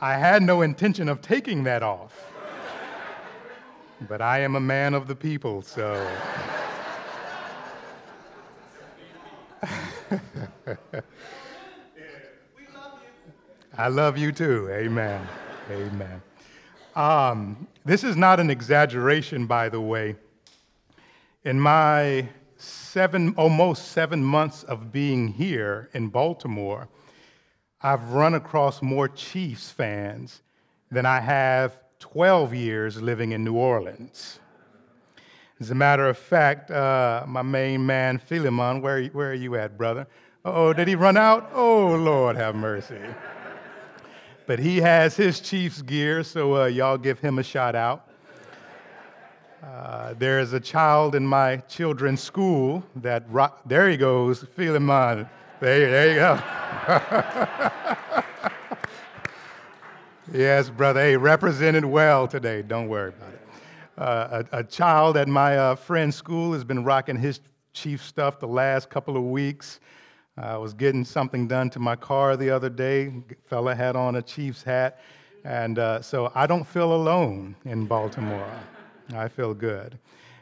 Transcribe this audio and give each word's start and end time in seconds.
I 0.00 0.14
had 0.18 0.42
no 0.42 0.62
intention 0.62 1.08
of 1.08 1.22
taking 1.22 1.64
that 1.64 1.82
off. 1.82 2.12
but 4.08 4.20
I 4.20 4.40
am 4.40 4.54
a 4.54 4.60
man 4.60 4.92
of 4.92 5.06
the 5.08 5.16
people, 5.16 5.62
so. 5.62 6.06
I 13.78 13.88
love 13.88 14.18
you 14.18 14.32
too. 14.32 14.68
Amen. 14.70 15.26
Amen. 15.70 16.22
Um, 16.94 17.66
this 17.84 18.04
is 18.04 18.16
not 18.16 18.38
an 18.40 18.50
exaggeration, 18.50 19.46
by 19.46 19.68
the 19.68 19.80
way. 19.80 20.16
In 21.44 21.60
my 21.60 22.28
seven, 22.56 23.34
almost 23.36 23.92
seven 23.92 24.22
months 24.24 24.62
of 24.64 24.92
being 24.92 25.28
here 25.28 25.88
in 25.92 26.08
Baltimore, 26.08 26.88
I've 27.86 28.10
run 28.14 28.34
across 28.34 28.82
more 28.82 29.06
Chiefs 29.06 29.70
fans 29.70 30.42
than 30.90 31.06
I 31.06 31.20
have 31.20 31.78
12 32.00 32.52
years 32.52 33.00
living 33.00 33.30
in 33.30 33.44
New 33.44 33.54
Orleans. 33.54 34.40
As 35.60 35.70
a 35.70 35.74
matter 35.76 36.08
of 36.08 36.18
fact, 36.18 36.72
uh, 36.72 37.22
my 37.28 37.42
main 37.42 37.86
man, 37.86 38.18
Philemon, 38.18 38.82
where, 38.82 39.04
where 39.10 39.30
are 39.30 39.34
you 39.34 39.54
at, 39.54 39.78
brother? 39.78 40.08
Oh, 40.44 40.72
did 40.72 40.88
he 40.88 40.96
run 40.96 41.16
out? 41.16 41.48
Oh, 41.54 41.94
Lord 41.94 42.34
have 42.34 42.56
mercy. 42.56 42.98
but 44.48 44.58
he 44.58 44.78
has 44.78 45.14
his 45.16 45.38
Chiefs 45.38 45.80
gear, 45.80 46.24
so 46.24 46.62
uh, 46.62 46.64
y'all 46.64 46.98
give 46.98 47.20
him 47.20 47.38
a 47.38 47.44
shout 47.44 47.76
out. 47.76 48.10
Uh, 49.62 50.12
there 50.18 50.40
is 50.40 50.52
a 50.54 50.60
child 50.60 51.14
in 51.14 51.24
my 51.24 51.58
children's 51.68 52.20
school 52.20 52.82
that, 52.96 53.22
rock, 53.30 53.60
there 53.64 53.88
he 53.88 53.96
goes, 53.96 54.42
Philemon. 54.56 55.28
There, 55.58 55.90
there 55.90 56.08
you 56.10 56.16
go. 56.16 56.38
yes, 60.34 60.68
brother. 60.68 61.00
Hey, 61.00 61.16
represented 61.16 61.82
well 61.86 62.28
today. 62.28 62.60
Don't 62.60 62.88
worry 62.88 63.08
about 63.08 63.32
it. 63.32 63.40
Uh, 63.96 64.42
a, 64.52 64.58
a, 64.58 64.64
child 64.64 65.16
at 65.16 65.28
my 65.28 65.56
uh, 65.56 65.74
friend's 65.74 66.14
school 66.14 66.52
has 66.52 66.62
been 66.62 66.84
rocking 66.84 67.16
his 67.16 67.40
chief 67.72 68.04
stuff 68.04 68.38
the 68.38 68.46
last 68.46 68.90
couple 68.90 69.16
of 69.16 69.22
weeks. 69.22 69.80
I 70.36 70.58
was 70.58 70.74
getting 70.74 71.06
something 71.06 71.48
done 71.48 71.70
to 71.70 71.78
my 71.78 71.96
car 71.96 72.36
the 72.36 72.50
other 72.50 72.68
day. 72.68 73.14
Fella 73.46 73.74
had 73.74 73.96
on 73.96 74.16
a 74.16 74.22
Chiefs 74.22 74.62
hat. 74.62 75.00
And 75.44 75.78
uh, 75.78 76.02
so 76.02 76.30
I 76.34 76.46
don't 76.46 76.64
feel 76.64 76.92
alone 76.92 77.56
in 77.64 77.86
Baltimore. 77.86 78.50
I 79.14 79.28
feel 79.28 79.54
good. 79.54 79.98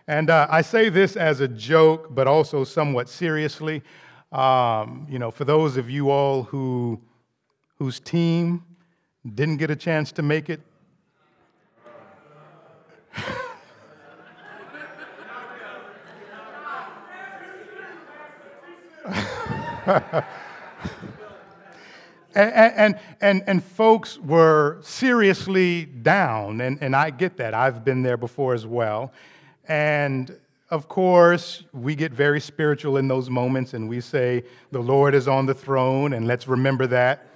And 0.09 0.29
uh, 0.29 0.49
I 0.51 0.61
say 0.61 0.89
this 0.89 1.17
as 1.17 1.39
a 1.39 1.47
joke, 1.47 2.13
but 2.13 2.27
also 2.27 2.65
somewhat 2.65 3.09
seriously. 3.09 3.81
Um, 4.35 5.07
you 5.09 5.21
know, 5.21 5.31
for 5.31 5.45
those 5.45 5.77
of 5.77 5.89
you 5.89 6.11
all 6.11 6.43
who, 6.43 7.01
whose 7.79 8.01
team 8.01 8.65
didn't 9.37 9.59
get 9.59 9.71
a 9.71 9.77
chance 9.77 10.11
to 10.11 10.23
make 10.23 10.51
it, 10.51 10.61
and, 19.87 20.25
and, 22.35 22.99
and, 23.21 23.45
and, 23.47 23.63
folks 23.63 24.19
were 24.19 24.81
seriously 24.83 25.85
down, 25.85 26.61
and, 26.61 26.79
and 26.81 26.97
I 26.97 27.11
get 27.11 27.37
that. 27.37 27.55
I've 27.55 27.85
been 27.85 28.03
there 28.03 28.17
before 28.17 28.55
as 28.55 28.67
well. 28.67 29.13
And 29.69 30.37
of 30.75 30.89
course, 30.89 31.63
we 31.73 31.95
get 31.95 32.11
very 32.11 32.41
spiritual 32.41 32.97
in 32.97 33.07
those 33.07 33.31
moments 33.31 33.75
and 33.75 33.89
we 33.89 34.01
say, 34.01 34.43
The 34.73 34.81
Lord 34.81 35.15
is 35.15 35.29
on 35.29 35.47
the 35.47 35.55
throne, 35.55 36.15
and 36.15 36.27
let's 36.27 36.49
remember 36.49 36.89
that. 36.89 37.29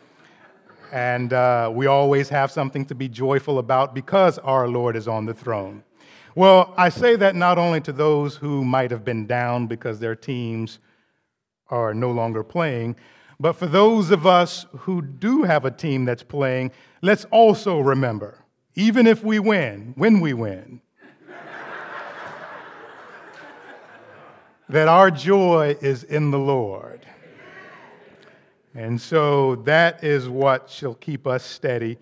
And 0.91 1.33
uh, 1.33 1.71
we 1.73 1.87
always 1.87 2.29
have 2.31 2.51
something 2.51 2.85
to 2.87 2.97
be 2.97 3.09
joyful 3.09 3.61
about 3.61 3.95
because 3.95 4.39
our 4.39 4.67
Lord 4.67 4.97
is 4.97 5.07
on 5.07 5.25
the 5.25 5.35
throne. 5.35 5.85
Well, 6.35 6.75
I 6.77 6.89
say 6.89 7.15
that 7.15 7.37
not 7.37 7.59
only 7.59 7.81
to 7.83 7.93
those 7.93 8.35
who 8.35 8.65
might 8.65 8.91
have 8.91 9.05
been 9.05 9.25
down 9.25 9.69
because 9.69 10.01
their 10.01 10.17
teams 10.17 10.81
are 11.69 11.95
no 11.95 12.11
longer 12.11 12.43
playing, 12.43 12.97
but 13.39 13.53
for 13.53 13.69
those 13.69 14.11
of 14.11 14.27
us 14.27 14.67
who 14.79 15.01
do 15.01 15.45
have 15.45 15.65
a 15.65 15.71
team 15.71 16.05
that's 16.05 16.25
playing, 16.25 16.73
let's 17.03 17.25
also 17.27 17.79
remember, 17.79 18.45
even 18.75 19.07
if 19.07 19.23
we 19.23 19.39
win, 19.39 19.93
when 19.97 20.19
we 20.19 20.33
win, 20.33 20.81
that 24.69 24.89
our 24.89 25.11
joy 25.11 25.77
is 25.81 26.05
in 26.05 26.31
the 26.31 26.39
Lord. 26.39 27.07
And 28.75 29.01
so 29.01 29.57
that 29.57 30.05
is 30.05 30.29
what 30.29 30.71
shall 30.71 30.95
keep 30.95 31.27
us 31.27 31.45
steady, 31.45 31.99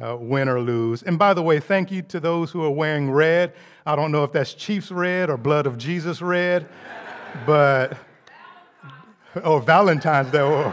uh, 0.00 0.16
win 0.18 0.48
or 0.48 0.60
lose. 0.60 1.02
And 1.02 1.18
by 1.18 1.34
the 1.34 1.42
way, 1.42 1.60
thank 1.60 1.90
you 1.90 2.02
to 2.02 2.20
those 2.20 2.50
who 2.50 2.64
are 2.64 2.70
wearing 2.70 3.10
red. 3.10 3.52
I 3.84 3.96
don't 3.96 4.12
know 4.12 4.24
if 4.24 4.32
that's 4.32 4.54
Chiefs 4.54 4.90
red 4.90 5.28
or 5.28 5.36
Blood 5.36 5.66
of 5.66 5.76
Jesus 5.76 6.22
red, 6.22 6.66
but, 7.44 7.98
oh, 9.42 9.58
Valentine's 9.58 10.30
Day. 10.30 10.72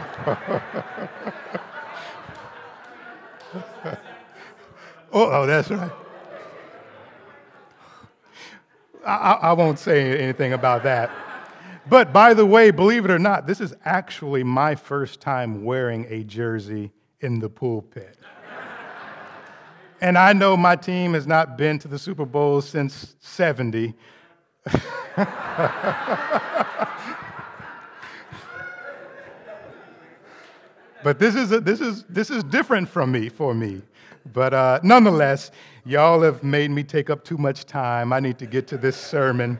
Oh, 5.14 5.30
oh, 5.30 5.46
that's 5.46 5.70
right. 5.70 5.90
I, 9.04 9.32
I 9.42 9.52
won't 9.52 9.78
say 9.78 10.18
anything 10.18 10.54
about 10.54 10.82
that. 10.84 11.10
But 11.92 12.10
by 12.10 12.32
the 12.32 12.46
way, 12.46 12.70
believe 12.70 13.04
it 13.04 13.10
or 13.10 13.18
not, 13.18 13.46
this 13.46 13.60
is 13.60 13.74
actually 13.84 14.42
my 14.42 14.74
first 14.74 15.20
time 15.20 15.62
wearing 15.62 16.06
a 16.08 16.24
jersey 16.24 16.90
in 17.20 17.38
the 17.38 17.50
pulpit. 17.50 18.16
and 20.00 20.16
I 20.16 20.32
know 20.32 20.56
my 20.56 20.74
team 20.74 21.12
has 21.12 21.26
not 21.26 21.58
been 21.58 21.78
to 21.80 21.88
the 21.88 21.98
Super 21.98 22.24
Bowl 22.24 22.62
since 22.62 23.14
70. 23.20 23.92
but 31.04 31.18
this 31.18 31.34
is, 31.34 31.52
a, 31.52 31.60
this, 31.60 31.82
is, 31.82 32.04
this 32.04 32.30
is 32.30 32.42
different 32.44 32.88
from 32.88 33.12
me, 33.12 33.28
for 33.28 33.52
me. 33.52 33.82
But 34.32 34.54
uh, 34.54 34.80
nonetheless, 34.82 35.50
y'all 35.84 36.22
have 36.22 36.42
made 36.42 36.70
me 36.70 36.84
take 36.84 37.10
up 37.10 37.22
too 37.22 37.36
much 37.36 37.66
time. 37.66 38.14
I 38.14 38.20
need 38.20 38.38
to 38.38 38.46
get 38.46 38.66
to 38.68 38.78
this 38.78 38.96
sermon 38.96 39.58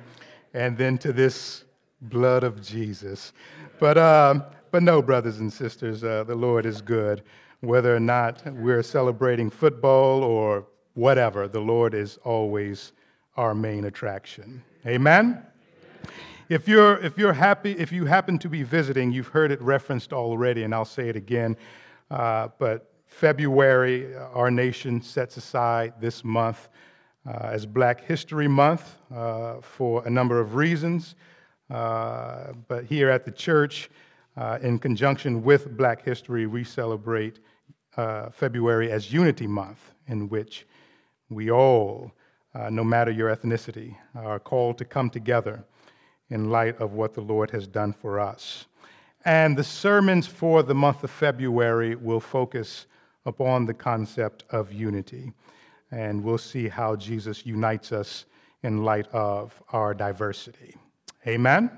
and 0.55 0.79
then 0.79 0.97
to 0.97 1.13
this 1.13 1.65
blood 2.03 2.45
of 2.45 2.63
Jesus. 2.63 3.33
But, 3.79 3.99
um, 3.99 4.45
but 4.71 4.83
no, 4.83 5.03
brothers 5.03 5.41
and 5.41 5.53
sisters, 5.53 6.05
uh, 6.05 6.25
the 6.25 6.35
Lord 6.35 6.67
is 6.67 6.81
good. 6.81 7.23
Whether 7.61 7.95
or 7.95 8.01
not 8.01 8.43
we're 8.55 8.83
celebrating 8.83 9.51
football 9.51 10.25
or 10.25 10.67
whatever, 10.95 11.49
the 11.49 11.61
Lord 11.61 11.95
is 11.95 12.19
always 12.25 12.93
our 13.37 13.55
main 13.55 13.85
attraction. 13.85 14.63
Amen? 14.87 15.47
If 16.49 16.69
you're, 16.69 16.99
if 16.99 17.17
you're 17.17 17.33
happy, 17.33 17.73
if 17.79 17.93
you 17.93 18.05
happen 18.05 18.39
to 18.41 18.49
be 18.49 18.63
visiting, 18.63 19.13
you've 19.13 19.29
heard 19.29 19.53
it 19.53 19.63
referenced 19.63 20.13
already, 20.13 20.65
and 20.65 20.75
I'll 20.75 20.85
say 20.85 21.09
it 21.09 21.17
again. 21.17 21.57
Uh, 22.11 22.49
but 22.59 22.93
February, 23.07 24.15
our 24.17 24.51
nation 24.51 25.01
sets 25.01 25.37
aside 25.37 25.95
this 26.01 26.25
month 26.25 26.69
uh, 27.27 27.51
as 27.53 27.65
Black 27.65 28.05
History 28.05 28.49
Month 28.49 28.97
uh, 29.15 29.61
for 29.61 30.05
a 30.07 30.11
number 30.11 30.41
of 30.41 30.55
reasons. 30.57 31.15
Uh, 31.73 32.53
but 32.69 32.85
here 32.85 33.09
at 33.09 33.25
the 33.25 33.31
church, 33.31 33.89
uh, 34.37 34.59
in 34.63 34.79
conjunction 34.79 35.43
with 35.43 35.75
Black 35.77 36.05
History, 36.05 36.47
we 36.47 36.65
celebrate 36.65 37.39
uh, 37.97 38.29
February 38.31 38.93
as 38.93 39.11
Unity 39.13 39.47
Month, 39.47 39.95
in 40.07 40.29
which 40.29 40.67
we 41.31 41.51
all, 41.51 42.13
uh, 42.55 42.69
no 42.69 42.85
matter 42.85 43.11
your 43.11 43.35
ethnicity, 43.35 43.97
are 44.15 44.39
called 44.39 44.77
to 44.79 44.85
come 44.85 45.09
together 45.09 45.65
in 46.29 46.51
light 46.51 46.79
of 46.79 46.93
what 46.93 47.15
the 47.15 47.21
Lord 47.23 47.51
has 47.51 47.67
done 47.67 47.93
for 47.93 48.21
us. 48.21 48.67
And 49.25 49.57
the 49.57 49.65
sermons 49.65 50.27
for 50.27 50.63
the 50.63 50.75
month 50.75 51.05
of 51.05 51.11
February 51.11 51.95
will 51.95 52.21
focus 52.21 52.87
upon 53.25 53.65
the 53.65 53.75
concept 53.75 54.45
of 54.51 54.73
unity. 54.73 55.33
And 55.91 56.23
we'll 56.23 56.39
see 56.39 56.69
how 56.69 56.97
Jesus 56.97 57.47
unites 57.47 57.93
us 57.93 58.27
in 58.63 58.85
light 58.85 59.07
of 59.09 59.55
our 59.73 59.95
diversity. 59.95 60.75
Amen? 61.27 61.71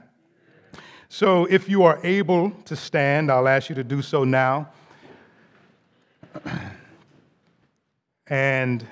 So 1.09 1.45
if 1.45 1.69
you 1.69 1.83
are 1.83 2.01
able 2.03 2.51
to 2.65 2.75
stand, 2.75 3.31
I'll 3.31 3.47
ask 3.47 3.69
you 3.69 3.75
to 3.75 3.85
do 3.85 4.03
so 4.03 4.25
now. 4.25 4.71
And 8.27 8.87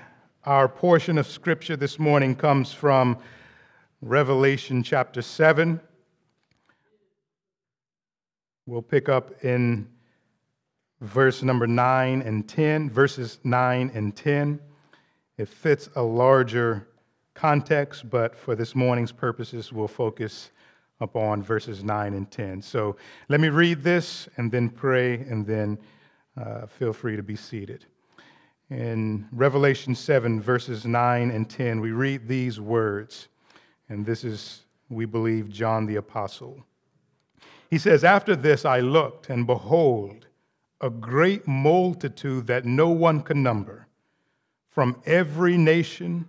our 0.45 0.69
portion 0.69 1.17
of 1.17 1.27
scripture 1.27 1.75
this 1.75 1.99
morning 1.99 2.37
comes 2.37 2.71
from 2.71 3.17
Revelation 4.03 4.83
chapter 4.83 5.23
7. 5.23 5.81
We'll 8.67 8.83
pick 8.83 9.09
up 9.09 9.43
in 9.43 9.89
verse 11.01 11.43
number 11.43 11.67
9 11.67 12.21
and 12.21 12.47
10, 12.47 12.91
verses 12.91 13.39
9 13.43 13.91
and 13.95 14.15
10. 14.15 14.61
It 15.39 15.49
fits 15.49 15.89
a 15.97 16.03
larger 16.03 16.87
context, 17.35 18.09
but 18.11 18.37
for 18.37 18.55
this 18.55 18.75
morning's 18.75 19.13
purposes, 19.13 19.73
we'll 19.73 19.89
focus 19.89 20.51
upon 21.01 21.43
verses 21.43 21.83
9 21.83 22.15
and 22.15 22.31
10. 22.31 22.63
So 22.63 22.97
let 23.29 23.41
me 23.41 23.49
read 23.49 23.83
this 23.83 24.29
and 24.37 24.51
then 24.51 24.69
pray, 24.69 25.15
and 25.15 25.47
then 25.47 25.79
uh, 26.41 26.67
feel 26.67 26.93
free 26.93 27.17
to 27.17 27.23
be 27.23 27.37
seated. 27.37 27.87
in 28.71 29.29
Revelation 29.33 29.95
7, 29.95 30.41
verses 30.41 30.87
9 30.87 31.31
and 31.31 31.51
10, 31.51 31.81
we 31.81 31.91
read 31.91 32.27
these 32.27 32.59
words, 32.59 33.29
and 33.89 34.07
this 34.07 34.25
is, 34.25 34.63
we 34.89 35.05
believe, 35.05 35.51
John 35.51 35.85
the 35.85 35.97
Apostle. 35.97 36.65
He 37.69 37.79
says, 37.79 38.05
After 38.05 38.35
this 38.37 38.65
I 38.65 38.81
looked, 38.81 39.29
and 39.29 39.47
behold, 39.47 40.27
a 40.81 40.91
great 40.91 41.47
multitude 41.47 42.47
that 42.47 42.65
no 42.65 42.89
one 42.89 43.23
could 43.23 43.37
number, 43.37 43.87
from 44.71 45.01
every 45.05 45.57
nation, 45.57 46.29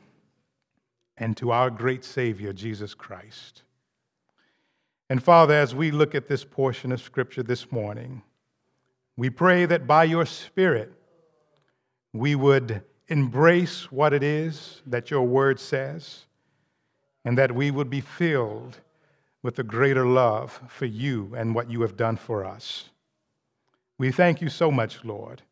and 1.21 1.37
to 1.37 1.51
our 1.51 1.69
great 1.69 2.03
Savior, 2.03 2.51
Jesus 2.51 2.95
Christ. 2.95 3.61
And 5.07 5.21
Father, 5.21 5.53
as 5.53 5.75
we 5.75 5.91
look 5.91 6.15
at 6.15 6.27
this 6.27 6.43
portion 6.43 6.91
of 6.91 6.99
Scripture 6.99 7.43
this 7.43 7.71
morning, 7.71 8.23
we 9.15 9.29
pray 9.29 9.67
that 9.67 9.85
by 9.85 10.05
your 10.05 10.25
Spirit, 10.25 10.91
we 12.11 12.33
would 12.33 12.81
embrace 13.07 13.91
what 13.91 14.13
it 14.13 14.23
is 14.23 14.81
that 14.87 15.11
your 15.11 15.21
word 15.21 15.59
says, 15.59 16.25
and 17.23 17.37
that 17.37 17.53
we 17.53 17.69
would 17.69 17.89
be 17.89 18.01
filled 18.01 18.79
with 19.43 19.59
a 19.59 19.63
greater 19.63 20.07
love 20.07 20.59
for 20.69 20.85
you 20.85 21.31
and 21.37 21.53
what 21.53 21.69
you 21.69 21.81
have 21.81 21.95
done 21.95 22.17
for 22.17 22.43
us. 22.43 22.89
We 23.99 24.11
thank 24.11 24.41
you 24.41 24.49
so 24.49 24.71
much, 24.71 25.05
Lord, 25.05 25.43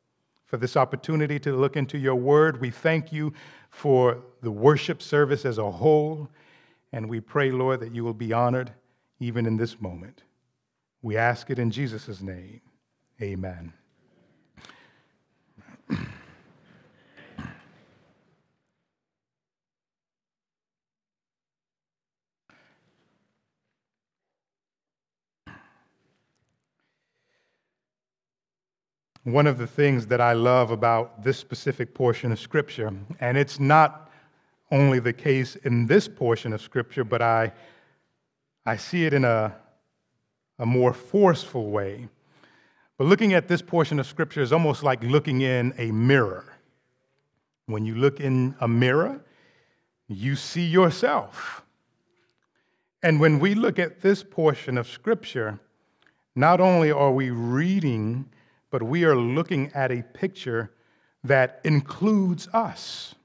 for 0.45 0.57
this 0.57 0.75
opportunity 0.75 1.37
to 1.41 1.55
look 1.55 1.77
into 1.77 1.99
your 1.99 2.15
word. 2.15 2.59
We 2.59 2.71
thank 2.71 3.13
you 3.13 3.33
for 3.79 4.17
the 4.41 4.51
worship 4.51 5.01
service 5.01 5.45
as 5.45 5.57
a 5.57 5.71
whole, 5.71 6.27
and 6.91 7.07
we 7.07 7.21
pray, 7.21 7.49
Lord, 7.49 7.79
that 7.79 7.95
you 7.95 8.03
will 8.03 8.13
be 8.13 8.33
honored 8.33 8.73
even 9.21 9.45
in 9.45 9.55
this 9.55 9.79
moment. 9.79 10.23
We 11.01 11.15
ask 11.15 11.49
it 11.49 11.59
in 11.59 11.71
Jesus' 11.71 12.19
name. 12.19 12.59
Amen. 13.21 13.71
One 29.31 29.47
of 29.47 29.57
the 29.57 29.67
things 29.67 30.07
that 30.07 30.21
I 30.21 30.33
love 30.33 30.71
about 30.71 31.23
this 31.23 31.37
specific 31.37 31.93
portion 31.93 32.31
of 32.31 32.39
Scripture, 32.39 32.93
and 33.19 33.37
it's 33.37 33.59
not 33.59 34.09
only 34.71 34.99
the 34.99 35.13
case 35.13 35.55
in 35.57 35.87
this 35.87 36.07
portion 36.07 36.53
of 36.53 36.61
Scripture, 36.61 37.03
but 37.03 37.21
I, 37.21 37.51
I 38.65 38.77
see 38.77 39.05
it 39.05 39.13
in 39.13 39.25
a, 39.25 39.55
a 40.57 40.65
more 40.65 40.93
forceful 40.93 41.69
way 41.69 42.09
but 42.99 43.07
looking 43.07 43.33
at 43.33 43.47
this 43.47 43.61
portion 43.61 43.97
of 43.97 44.05
Scripture 44.05 44.41
is 44.41 44.51
almost 44.51 44.83
like 44.83 45.01
looking 45.01 45.39
in 45.39 45.73
a 45.77 45.89
mirror. 45.89 46.43
When 47.65 47.85
you 47.85 47.95
look 47.95 48.19
in 48.19 48.55
a 48.59 48.67
mirror, 48.67 49.21
you 50.09 50.35
see 50.35 50.65
yourself. 50.65 51.63
And 53.01 53.21
when 53.21 53.39
we 53.39 53.55
look 53.55 53.79
at 53.79 54.01
this 54.01 54.21
portion 54.21 54.77
of 54.77 54.85
Scripture, 54.85 55.61
not 56.35 56.59
only 56.59 56.91
are 56.91 57.13
we 57.13 57.29
reading, 57.29 58.29
but 58.69 58.83
we 58.83 59.03
are 59.03 59.15
looking 59.15 59.71
at 59.73 59.91
a 59.91 60.01
picture 60.01 60.71
that 61.23 61.59
includes 61.63 62.47
us. 62.49 63.15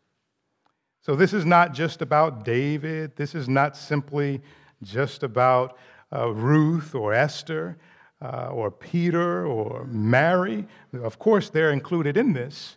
So 1.01 1.15
this 1.15 1.33
is 1.33 1.45
not 1.45 1.75
just 1.75 2.03
about 2.03 2.45
David, 2.45 3.15
this 3.17 3.35
is 3.35 3.49
not 3.49 3.77
simply 3.77 4.41
just 4.83 5.23
about 5.23 5.77
uh, 6.13 6.31
Ruth 6.31 6.95
or 6.95 7.13
Esther 7.13 7.77
uh, 8.23 8.49
or 8.49 8.71
Peter 8.71 9.47
or 9.47 9.85
Mary. 9.85 10.67
Of 10.93 11.19
course, 11.19 11.51
they're 11.51 11.73
included 11.73 12.17
in 12.17 12.33
this. 12.33 12.77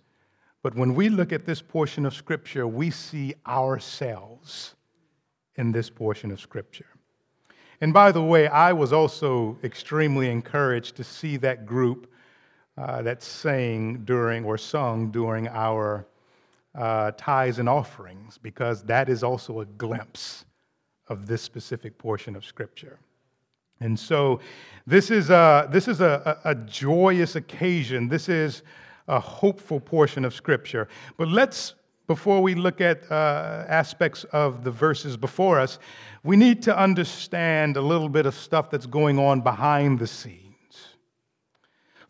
But 0.62 0.76
when 0.76 0.96
we 0.96 1.08
look 1.10 1.32
at 1.32 1.46
this 1.46 1.62
portion 1.62 2.06
of 2.06 2.14
Scripture, 2.14 2.68
we 2.68 2.90
see 2.90 3.34
ourselves 3.48 4.76
in 5.56 5.72
this 5.72 5.90
portion 5.90 6.32
of 6.32 6.42
Scripture. 6.42 6.88
And 7.80 7.94
by 7.94 8.12
the 8.12 8.24
way, 8.24 8.48
I 8.48 8.74
was 8.74 8.92
also 8.92 9.58
extremely 9.64 10.30
encouraged 10.30 10.96
to 10.98 11.04
see 11.04 11.38
that 11.38 11.66
group 11.66 12.12
uh, 12.78 13.02
that 13.02 13.24
sang 13.24 14.04
during 14.06 14.46
or 14.46 14.58
sung 14.58 15.12
during 15.12 15.48
our 15.48 16.06
uh, 16.76 17.12
tithes 17.18 17.60
and 17.60 17.68
offerings, 17.68 18.38
because 18.38 18.84
that 18.84 19.10
is 19.10 19.24
also 19.24 19.62
a 19.62 19.66
glimpse 19.66 20.46
of 21.08 21.26
this 21.26 21.42
specific 21.42 21.98
portion 21.98 22.36
of 22.36 22.46
Scripture. 22.46 23.00
And 23.80 24.00
so 24.00 24.40
this 24.86 25.12
is 25.12 25.30
a, 25.30 25.68
this 25.72 25.88
is 25.88 26.02
a, 26.02 26.40
a, 26.44 26.56
joyous 26.56 27.36
occasion. 27.36 28.08
This 28.08 28.28
is 28.28 28.64
a 29.08 29.20
hopeful 29.20 29.80
portion 29.80 30.26
of 30.26 30.34
Scripture. 30.34 30.88
But 31.16 31.28
let's, 31.28 31.76
before 32.08 32.42
we 32.42 32.56
look 32.56 32.82
at 32.82 33.10
uh, 33.12 33.66
aspects 33.68 34.24
of 34.26 34.64
the 34.64 34.72
verses 34.72 35.16
before 35.16 35.60
us, 35.60 35.80
we 36.24 36.36
need 36.36 36.62
to 36.64 36.78
understand 36.78 37.78
a 37.78 37.82
little 37.82 38.10
bit 38.10 38.26
of 38.26 38.34
stuff 38.36 38.70
that's 38.70 38.88
going 38.88 39.20
on 39.20 39.42
behind 39.42 40.00
the 40.00 40.08
scenes. 40.08 40.47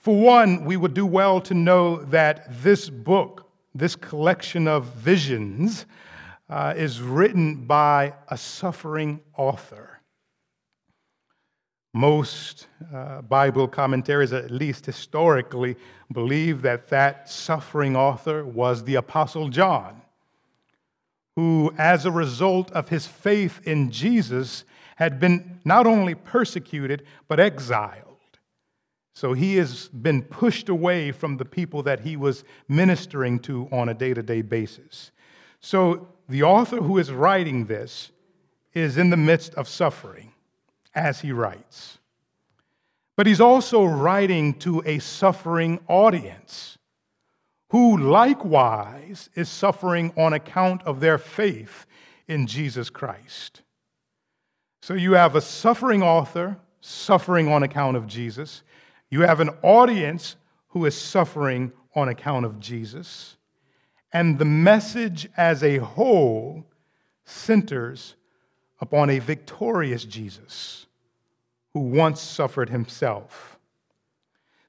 For 0.08 0.16
one, 0.16 0.64
we 0.64 0.78
would 0.78 0.94
do 0.94 1.06
well 1.06 1.42
to 1.42 1.54
know 1.54 1.98
that 2.04 2.64
this 2.64 2.90
book, 2.90 3.52
this 3.76 3.94
collection 3.94 4.66
of 4.66 4.86
visions, 4.86 5.86
uh, 6.50 6.74
is 6.78 7.02
written 7.02 7.66
by 7.66 8.14
a 8.30 8.38
suffering 8.38 9.20
author. 9.36 10.00
Most 11.94 12.68
uh, 12.94 13.22
Bible 13.24 13.68
commentaries, 13.68 14.32
at 14.32 14.50
least 14.50 14.86
historically, 14.86 15.76
believe 16.14 16.62
that 16.62 16.88
that 16.88 17.30
suffering 17.30 17.98
author 17.98 18.46
was 18.46 18.86
the 18.86 18.96
Apostle 18.96 19.50
John, 19.50 20.02
who, 21.36 21.74
as 21.78 22.06
a 22.06 22.12
result 22.12 22.72
of 22.72 22.88
his 22.88 23.06
faith 23.06 23.60
in 23.66 23.92
Jesus, 23.92 24.64
had 24.96 25.20
been 25.20 25.60
not 25.66 25.86
only 25.86 26.16
persecuted, 26.16 27.06
but 27.28 27.42
exiled. 27.42 28.07
So 29.18 29.34
he 29.34 29.56
has 29.56 29.88
been 29.88 30.22
pushed 30.22 30.70
away 30.70 31.12
from 31.12 31.38
the 31.38 31.44
people 31.44 31.82
that 31.82 32.02
he 32.02 32.16
was 32.16 32.44
ministering 32.68 33.40
to 33.40 33.68
on 33.72 33.90
a 33.90 33.96
day 33.96 34.14
to 34.14 34.22
day 34.22 34.44
basis. 34.44 35.10
So 35.60 36.08
the 36.30 36.44
author 36.44 36.76
who 36.78 37.00
is 37.00 37.12
writing 37.12 37.66
this 37.66 38.12
is 38.76 38.96
in 38.96 39.10
the 39.10 39.18
midst 39.18 39.56
of 39.56 39.68
suffering 39.68 40.34
as 40.94 41.20
he 41.20 41.32
writes. 41.32 41.98
But 43.16 43.26
he's 43.26 43.42
also 43.42 43.86
writing 43.86 44.54
to 44.60 44.84
a 44.86 45.00
suffering 45.00 45.80
audience 45.88 46.78
who 47.72 47.98
likewise 47.98 49.32
is 49.34 49.50
suffering 49.50 50.14
on 50.16 50.34
account 50.34 50.84
of 50.84 51.00
their 51.00 51.18
faith 51.18 51.88
in 52.28 52.46
Jesus 52.46 52.92
Christ. 52.92 53.64
So 54.84 54.94
you 54.94 55.14
have 55.14 55.36
a 55.36 55.42
suffering 55.42 56.04
author 56.04 56.60
suffering 56.82 57.52
on 57.52 57.64
account 57.64 57.98
of 57.98 58.08
Jesus. 58.08 58.64
You 59.10 59.22
have 59.22 59.40
an 59.40 59.50
audience 59.62 60.36
who 60.70 60.86
is 60.86 60.96
suffering 60.96 61.72
on 61.96 62.10
account 62.10 62.46
of 62.46 62.60
Jesus. 62.60 63.38
And 64.14 64.38
the 64.38 64.46
message 64.46 65.30
as 65.38 65.64
a 65.64 65.78
whole 65.78 66.66
centers 67.26 68.16
upon 68.80 69.10
a 69.10 69.20
victorious 69.20 70.06
Jesus 70.06 70.88
who 71.74 71.80
once 71.80 72.22
suffered 72.22 72.70
himself. 72.70 73.58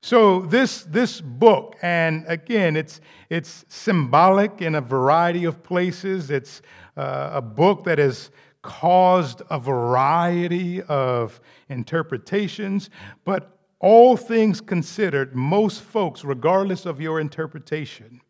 So 0.01 0.41
this, 0.41 0.83
this 0.85 1.21
book, 1.21 1.77
and 1.83 2.25
again, 2.29 2.77
it's, 2.77 3.01
it's 3.31 3.65
symbolic 3.69 4.63
in 4.63 4.77
a 4.77 4.81
variety 4.81 5.45
of 5.45 5.63
places. 5.63 6.31
It's 6.31 6.63
uh, 6.97 7.31
a 7.35 7.43
book 7.43 7.85
that 7.85 7.99
has 7.99 8.31
caused 8.63 9.43
a 9.51 9.59
variety 9.59 10.83
of 10.83 11.41
interpretations, 11.69 12.91
but 13.25 13.58
all 13.81 14.17
things 14.17 14.61
considered, 14.61 15.35
most 15.35 15.83
folks, 15.83 16.25
regardless 16.25 16.87
of 16.87 17.01
your 17.01 17.21
interpretation, 17.21 18.21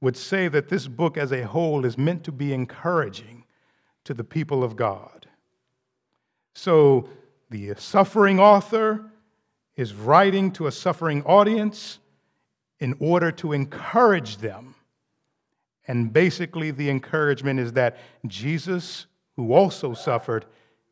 would 0.00 0.16
say 0.16 0.48
that 0.48 0.68
this 0.68 0.88
book 0.88 1.16
as 1.18 1.32
a 1.32 1.46
whole 1.46 1.84
is 1.84 1.98
meant 1.98 2.24
to 2.24 2.32
be 2.32 2.52
encouraging 2.52 3.44
to 4.04 4.14
the 4.14 4.24
people 4.24 4.64
of 4.64 4.76
God. 4.76 5.26
So 6.54 7.08
the 7.50 7.74
suffering 7.76 8.40
author 8.40 9.10
is 9.76 9.94
writing 9.94 10.52
to 10.52 10.66
a 10.66 10.72
suffering 10.72 11.22
audience 11.24 11.98
in 12.80 12.94
order 13.00 13.30
to 13.32 13.52
encourage 13.52 14.38
them 14.38 14.74
And 15.88 16.12
basically, 16.12 16.70
the 16.70 16.88
encouragement 16.90 17.58
is 17.60 17.72
that 17.72 17.98
Jesus, 18.26 19.06
who 19.36 19.52
also 19.52 19.94
suffered, 19.94 20.46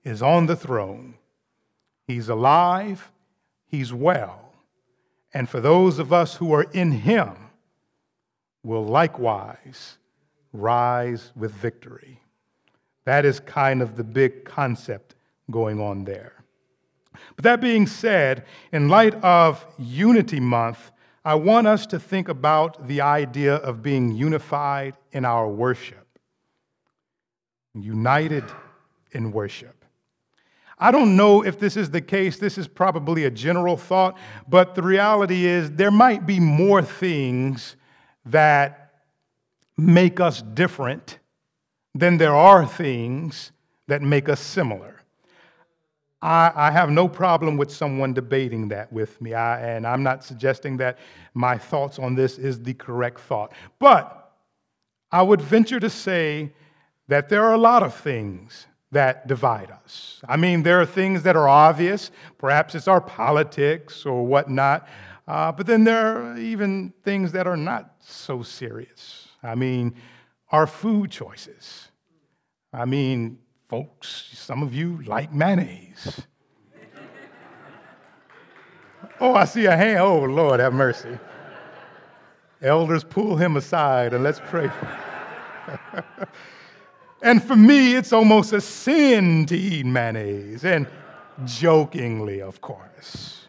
is 0.05 0.23
on 0.23 0.47
the 0.47 0.57
throne. 0.57 1.15
He's 2.07 2.29
alive, 2.29 3.11
he's 3.71 3.93
well. 3.93 4.53
And 5.33 5.49
for 5.49 5.61
those 5.61 5.99
of 5.99 6.13
us 6.13 6.35
who 6.35 6.53
are 6.53 6.65
in 6.65 6.91
him, 6.91 7.35
will 8.63 8.85
likewise 8.85 9.97
rise 10.53 11.33
with 11.35 11.53
victory. 11.53 12.21
That 13.05 13.25
is 13.25 13.41
kind 13.41 13.81
of 13.81 13.97
the 13.97 14.05
big 14.05 14.45
concept 14.45 15.15
going 15.51 15.81
on 15.81 16.05
there. 16.05 16.35
But 17.37 17.45
that 17.45 17.61
being 17.61 17.87
said, 17.87 18.45
in 18.73 18.89
light 18.89 19.15
of 19.25 19.65
Unity 19.79 20.41
Month, 20.41 20.91
I 21.25 21.35
want 21.35 21.67
us 21.67 21.87
to 21.87 21.99
think 21.99 22.29
about 22.29 22.87
the 22.87 23.01
idea 23.01 23.57
of 23.57 23.83
being 23.83 24.15
unified 24.15 24.95
in 25.13 25.25
our 25.25 25.49
worship, 25.49 26.07
united 27.75 28.45
in 29.13 29.33
worship. 29.33 29.80
I 30.83 30.91
don't 30.91 31.15
know 31.15 31.45
if 31.45 31.59
this 31.59 31.77
is 31.77 31.91
the 31.91 32.01
case. 32.01 32.39
This 32.39 32.57
is 32.57 32.67
probably 32.67 33.27
a 33.27 33.31
general 33.31 33.77
thought, 33.77 34.17
but 34.49 34.75
the 34.75 34.83
reality 34.83 35.45
is 35.45 35.71
there 35.71 35.91
might 35.91 36.27
be 36.27 36.41
more 36.41 36.81
things 36.81 37.77
that 38.25 38.95
make 39.77 40.21
us 40.21 40.41
different 40.41 41.19
than 41.95 42.17
there 42.17 42.35
are 42.35 42.67
things 42.67 43.53
that 43.89 44.01
make 44.01 44.31
us 44.31 44.41
similar. 44.41 44.97
I, 46.23 46.53
I, 46.55 46.71
have 46.71 46.91
no 46.91 47.09
problem 47.09 47.57
with 47.57 47.71
someone 47.71 48.13
debating 48.13 48.69
that 48.69 48.93
with 48.93 49.21
me, 49.21 49.33
I, 49.35 49.61
and 49.61 49.87
I'm 49.87 50.03
not 50.03 50.23
suggesting 50.23 50.77
that 50.79 50.99
my 51.33 51.57
thoughts 51.57 51.99
on 51.99 52.15
this 52.15 52.39
is 52.39 52.63
the 52.63 52.75
correct 52.75 53.21
thought. 53.21 53.53
But 53.79 54.33
I 55.11 55.23
would 55.23 55.41
venture 55.41 55.81
to 55.81 55.91
say 55.91 56.53
that 57.09 57.29
there 57.29 57.43
are 57.43 57.55
a 57.55 57.59
lot 57.59 57.83
of 57.83 57.95
things 57.95 58.67
that 58.93 59.27
divide 59.27 59.71
us. 59.71 60.21
I 60.29 60.37
mean, 60.37 60.63
there 60.63 60.81
are 60.81 60.87
things 60.87 61.23
that 61.23 61.37
are 61.37 61.49
obvious, 61.49 62.11
perhaps 62.39 62.75
it's 62.75 62.89
our 62.89 63.01
politics 63.01 64.05
or 64.05 64.27
whatnot, 64.27 64.89
uh, 65.29 65.53
but 65.53 65.67
then 65.67 65.85
there 65.85 66.17
are 66.17 66.39
even 66.39 66.93
things 67.05 67.33
that 67.33 67.47
are 67.47 67.57
not 67.57 67.95
so 68.01 68.43
serious. 68.43 69.29
I 69.43 69.55
mean, 69.55 69.95
our 70.51 70.67
food 70.67 71.11
choices. 71.11 71.89
I 72.73 72.85
mean, 72.85 73.39
Folks, 73.71 74.29
some 74.33 74.65
of 74.65 74.75
you 74.75 75.01
like 75.07 75.33
mayonnaise. 75.33 76.23
oh, 79.21 79.33
I 79.35 79.45
see 79.45 79.67
a 79.67 79.77
hand. 79.77 80.01
Oh, 80.01 80.23
Lord, 80.23 80.59
have 80.59 80.75
mercy. 80.75 81.17
Elders, 82.61 83.05
pull 83.05 83.37
him 83.37 83.57
aside 83.57 84.13
and 84.13 84.25
let's 84.25 84.41
pray. 84.47 84.69
and 87.23 87.43
for 87.43 87.57
me, 87.57 87.95
it's 87.95 88.13
almost 88.13 88.53
a 88.53 88.61
sin 88.61 89.47
to 89.47 89.57
eat 89.57 89.87
mayonnaise, 89.87 90.65
and 90.65 90.87
jokingly, 91.45 92.41
of 92.41 92.61
course. 92.61 93.41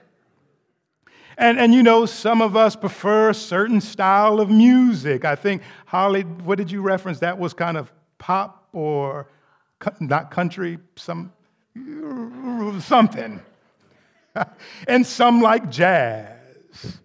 And, 1.38 1.60
and 1.60 1.74
you 1.74 1.82
know, 1.82 2.06
some 2.06 2.42
of 2.42 2.56
us 2.56 2.76
prefer 2.76 3.30
a 3.30 3.34
certain 3.34 3.82
style 3.82 4.40
of 4.40 4.50
music. 4.50 5.26
I 5.26 5.36
think, 5.36 5.64
Holly, 5.86 6.22
what 6.22 6.58
did 6.58 6.70
you 6.70 6.82
reference? 6.82 7.20
That 7.20 7.40
was 7.40 7.54
kind 7.54 7.78
of 7.78 7.92
pop 8.20 8.68
or 8.74 9.28
not 10.00 10.30
country, 10.30 10.78
some 10.96 11.32
something. 12.82 13.42
and 14.88 15.06
some 15.06 15.42
like 15.42 15.70
jazz, 15.70 17.00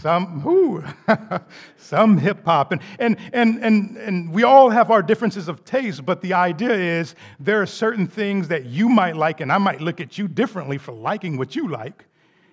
some 0.00 0.40
who, 0.40 0.82
some 1.76 2.18
hip 2.18 2.44
hop, 2.44 2.72
and, 2.72 2.80
and 2.98 3.16
and 3.32 3.62
and 3.62 3.96
and 3.96 4.32
we 4.32 4.42
all 4.42 4.70
have 4.70 4.90
our 4.90 5.02
differences 5.02 5.48
of 5.48 5.64
taste. 5.64 6.04
But 6.04 6.20
the 6.22 6.32
idea 6.34 6.72
is 6.72 7.14
there 7.38 7.60
are 7.60 7.66
certain 7.66 8.06
things 8.06 8.48
that 8.48 8.66
you 8.66 8.88
might 8.88 9.16
like, 9.16 9.40
and 9.40 9.52
I 9.52 9.58
might 9.58 9.80
look 9.80 10.00
at 10.00 10.18
you 10.18 10.26
differently 10.28 10.78
for 10.78 10.92
liking 10.92 11.36
what 11.36 11.54
you 11.54 11.68
like, 11.68 12.04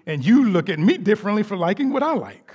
and 0.05 0.25
you 0.25 0.49
look 0.49 0.69
at 0.69 0.79
me 0.79 0.97
differently 0.97 1.43
for 1.43 1.55
liking 1.55 1.91
what 1.91 2.03
I 2.03 2.13
like. 2.13 2.51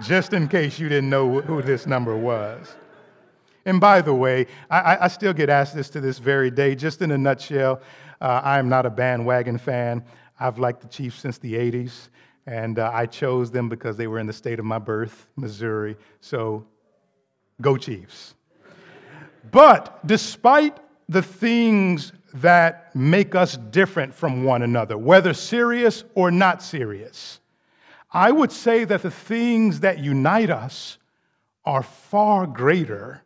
just 0.02 0.32
in 0.32 0.48
case 0.48 0.78
you 0.78 0.88
didn't 0.88 1.10
know 1.10 1.40
who 1.42 1.62
this 1.62 1.86
number 1.86 2.16
was. 2.16 2.74
And 3.64 3.80
by 3.80 4.00
the 4.02 4.14
way, 4.14 4.46
I, 4.70 4.98
I, 5.02 5.08
still 5.08 5.32
get 5.32 5.48
asked 5.48 5.74
this 5.74 5.88
to 5.90 6.00
this 6.00 6.18
very 6.18 6.50
day. 6.50 6.74
Just 6.74 7.00
in 7.00 7.12
a 7.12 7.18
nutshell, 7.18 7.80
uh, 8.20 8.40
I 8.42 8.58
am 8.58 8.68
not 8.68 8.86
a 8.86 8.90
bandwagon 8.90 9.58
fan. 9.58 10.04
I've 10.40 10.58
liked 10.58 10.80
the 10.80 10.88
Chiefs 10.88 11.20
since 11.20 11.38
the 11.38 11.54
80s, 11.54 12.08
and 12.46 12.78
uh, 12.78 12.90
I 12.92 13.06
chose 13.06 13.50
them 13.50 13.68
because 13.68 13.96
they 13.96 14.08
were 14.08 14.18
in 14.18 14.26
the 14.26 14.32
state 14.32 14.58
of 14.58 14.64
my 14.64 14.78
birth, 14.78 15.28
Missouri. 15.36 15.96
So, 16.20 16.66
go 17.60 17.76
Chiefs. 17.76 18.34
But 19.50 20.04
despite 20.06 20.78
the 21.08 21.22
things 21.22 22.12
that 22.34 22.94
make 22.96 23.34
us 23.34 23.56
different 23.56 24.14
from 24.14 24.44
one 24.44 24.62
another, 24.62 24.96
whether 24.96 25.34
serious 25.34 26.04
or 26.14 26.30
not 26.30 26.62
serious, 26.62 27.40
I 28.12 28.30
would 28.30 28.52
say 28.52 28.84
that 28.84 29.02
the 29.02 29.10
things 29.10 29.80
that 29.80 29.98
unite 29.98 30.50
us 30.50 30.98
are 31.64 31.82
far 31.82 32.46
greater, 32.46 33.22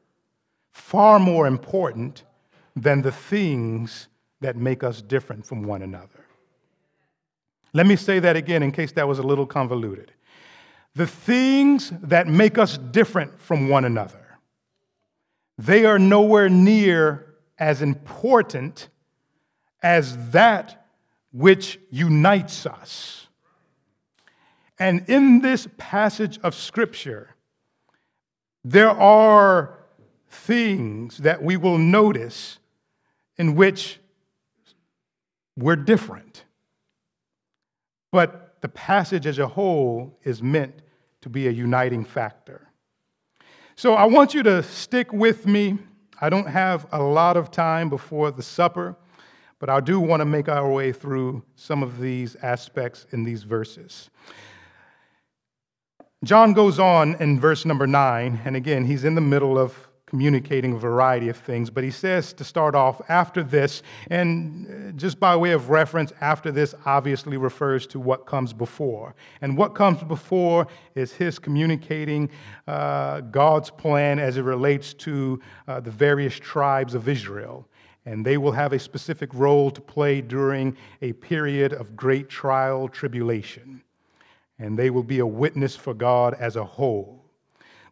far 0.76 1.18
more 1.18 1.46
important 1.46 2.22
than 2.76 3.00
the 3.00 3.10
things 3.10 4.08
that 4.42 4.56
make 4.56 4.84
us 4.84 5.00
different 5.00 5.44
from 5.44 5.64
one 5.64 5.80
another. 5.80 6.26
Let 7.72 7.86
me 7.86 7.96
say 7.96 8.18
that 8.20 8.36
again 8.36 8.62
in 8.62 8.70
case 8.72 8.92
that 8.92 9.08
was 9.08 9.18
a 9.18 9.22
little 9.22 9.46
convoluted. 9.46 10.12
The 10.94 11.06
things 11.06 11.90
that 12.02 12.28
make 12.28 12.58
us 12.58 12.76
different 12.76 13.40
from 13.40 13.70
one 13.70 13.86
another, 13.86 14.38
they 15.56 15.86
are 15.86 15.98
nowhere 15.98 16.50
near 16.50 17.34
as 17.58 17.80
important 17.80 18.88
as 19.82 20.30
that 20.32 20.86
which 21.32 21.80
unites 21.90 22.66
us. 22.66 23.28
And 24.78 25.08
in 25.08 25.40
this 25.40 25.66
passage 25.78 26.38
of 26.42 26.54
Scripture, 26.54 27.34
there 28.62 28.90
are 28.90 29.75
things 30.28 31.18
that 31.18 31.42
we 31.42 31.56
will 31.56 31.78
notice 31.78 32.58
in 33.36 33.54
which 33.54 33.98
we're 35.56 35.76
different. 35.76 36.44
But 38.12 38.56
the 38.60 38.68
passage 38.68 39.26
as 39.26 39.38
a 39.38 39.46
whole 39.46 40.18
is 40.24 40.42
meant 40.42 40.82
to 41.22 41.28
be 41.28 41.48
a 41.48 41.50
uniting 41.50 42.04
factor. 42.04 42.68
So 43.74 43.94
I 43.94 44.06
want 44.06 44.32
you 44.32 44.42
to 44.44 44.62
stick 44.62 45.12
with 45.12 45.46
me. 45.46 45.78
I 46.20 46.30
don't 46.30 46.48
have 46.48 46.86
a 46.92 47.02
lot 47.02 47.36
of 47.36 47.50
time 47.50 47.90
before 47.90 48.30
the 48.30 48.42
supper, 48.42 48.96
but 49.58 49.68
I 49.68 49.80
do 49.80 50.00
want 50.00 50.20
to 50.20 50.24
make 50.24 50.48
our 50.48 50.70
way 50.70 50.92
through 50.92 51.42
some 51.56 51.82
of 51.82 52.00
these 52.00 52.36
aspects 52.36 53.06
in 53.10 53.24
these 53.24 53.42
verses. 53.42 54.08
John 56.24 56.54
goes 56.54 56.78
on 56.78 57.16
in 57.16 57.38
verse 57.38 57.64
number 57.64 57.86
nine, 57.86 58.40
and 58.44 58.56
again, 58.56 58.84
he's 58.84 59.04
in 59.04 59.14
the 59.14 59.20
middle 59.20 59.58
of 59.58 59.85
communicating 60.06 60.72
a 60.72 60.78
variety 60.78 61.28
of 61.28 61.36
things, 61.36 61.68
but 61.68 61.82
he 61.82 61.90
says 61.90 62.32
to 62.32 62.44
start 62.44 62.74
off, 62.74 63.02
after 63.08 63.42
this, 63.42 63.82
and 64.08 64.66
uh, 64.68 64.92
just 64.92 65.18
by 65.18 65.34
way 65.34 65.50
of 65.50 65.68
reference, 65.68 66.12
after 66.20 66.52
this 66.52 66.74
obviously 66.84 67.36
refers 67.36 67.86
to 67.88 67.98
what 67.98 68.24
comes 68.24 68.52
before. 68.52 69.14
And 69.40 69.58
what 69.58 69.74
comes 69.74 70.02
before 70.04 70.68
is 70.94 71.12
his 71.12 71.38
communicating 71.40 72.30
uh, 72.68 73.20
God's 73.22 73.70
plan 73.70 74.20
as 74.20 74.36
it 74.36 74.42
relates 74.42 74.94
to 74.94 75.40
uh, 75.66 75.80
the 75.80 75.90
various 75.90 76.34
tribes 76.34 76.94
of 76.94 77.08
Israel. 77.08 77.66
And 78.04 78.24
they 78.24 78.38
will 78.38 78.52
have 78.52 78.72
a 78.72 78.78
specific 78.78 79.34
role 79.34 79.72
to 79.72 79.80
play 79.80 80.20
during 80.20 80.76
a 81.02 81.12
period 81.14 81.72
of 81.72 81.96
great 81.96 82.28
trial, 82.28 82.88
tribulation 82.88 83.82
and 84.58 84.78
they 84.78 84.90
will 84.90 85.02
be 85.02 85.18
a 85.18 85.26
witness 85.26 85.76
for 85.76 85.94
God 85.94 86.34
as 86.34 86.56
a 86.56 86.64
whole. 86.64 87.15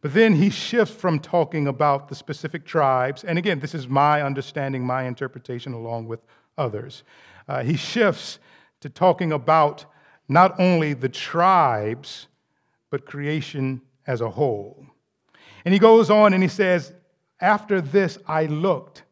But 0.04 0.12
then 0.12 0.34
he 0.34 0.50
shifts 0.50 0.94
from 0.94 1.18
talking 1.18 1.66
about 1.66 2.10
the 2.10 2.14
specific 2.14 2.66
tribes, 2.66 3.24
and 3.24 3.38
again, 3.38 3.58
this 3.58 3.74
is 3.74 3.88
my 3.88 4.20
understanding, 4.20 4.84
my 4.84 5.04
interpretation, 5.04 5.72
along 5.72 6.08
with 6.08 6.20
others. 6.58 7.04
Uh, 7.48 7.62
he 7.62 7.74
shifts 7.74 8.38
to 8.82 8.90
talking 8.90 9.32
about 9.32 9.86
not 10.28 10.60
only 10.60 10.92
the 10.92 11.08
tribes, 11.08 12.26
but 12.90 13.06
creation 13.06 13.80
as 14.06 14.20
a 14.20 14.28
whole. 14.28 14.84
And 15.64 15.72
he 15.72 15.80
goes 15.80 16.10
on 16.10 16.34
and 16.34 16.42
he 16.42 16.50
says, 16.50 16.92
After 17.40 17.80
this 17.80 18.18
I 18.28 18.44
looked, 18.44 19.04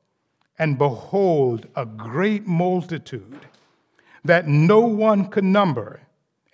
and 0.59 0.77
behold, 0.77 1.69
a 1.75 1.87
great 1.87 2.47
multitude 2.47 3.47
that 4.27 4.47
no 4.47 4.81
one 4.81 5.29
could 5.31 5.45
number 5.45 6.03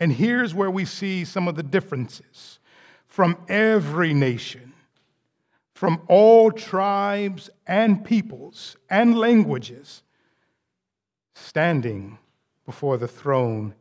and 0.00 0.12
here's 0.12 0.54
where 0.54 0.71
we 0.71 0.85
see 0.85 1.25
some 1.25 1.49
of 1.49 1.57
the 1.57 1.62
differences 1.64 2.61
from 3.09 3.37
every 3.49 4.15
nation, 4.15 4.73
from 5.75 6.00
all 6.07 6.53
tribes 6.53 7.50
and 7.67 8.05
peoples 8.05 8.77
and 8.88 9.19
languages, 9.19 10.03
standing 11.35 12.19
before 12.65 12.97
the 12.99 13.09
throne 13.09 13.75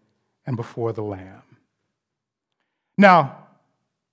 and 0.46 0.56
before 0.56 0.94
the 0.94 1.04
Lamb. 1.04 1.44
Now, 2.98 3.38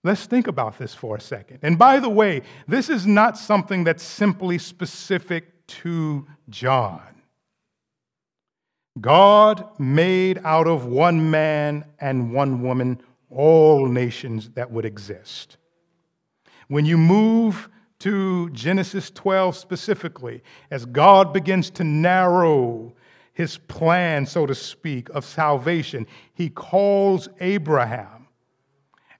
let's 0.02 0.26
think 0.26 0.46
about 0.46 0.78
this 0.78 0.94
for 0.94 1.16
a 1.16 1.20
second. 1.20 1.60
And 1.62 1.78
by 1.78 2.00
the 2.00 2.08
way, 2.08 2.42
this 2.66 2.90
is 2.90 3.06
not 3.06 3.38
something 3.38 3.84
that's 3.84 4.02
simply 4.02 4.58
specific 4.58 5.66
to 5.66 6.26
John. 6.50 7.00
God 9.00 9.68
made 9.78 10.40
out 10.44 10.66
of 10.66 10.86
one 10.86 11.30
man 11.30 11.84
and 11.98 12.32
one 12.32 12.62
woman 12.62 13.00
all 13.34 13.86
nations 13.86 14.50
that 14.54 14.70
would 14.70 14.84
exist. 14.84 15.56
When 16.68 16.86
you 16.86 16.96
move 16.96 17.68
to 18.00 18.50
Genesis 18.50 19.10
12 19.10 19.56
specifically, 19.56 20.42
as 20.70 20.84
God 20.84 21.32
begins 21.32 21.70
to 21.70 21.84
narrow 21.84 22.94
his 23.32 23.58
plan, 23.58 24.26
so 24.26 24.46
to 24.46 24.54
speak, 24.54 25.08
of 25.10 25.24
salvation, 25.24 26.06
he 26.34 26.48
calls 26.48 27.28
Abraham. 27.40 28.28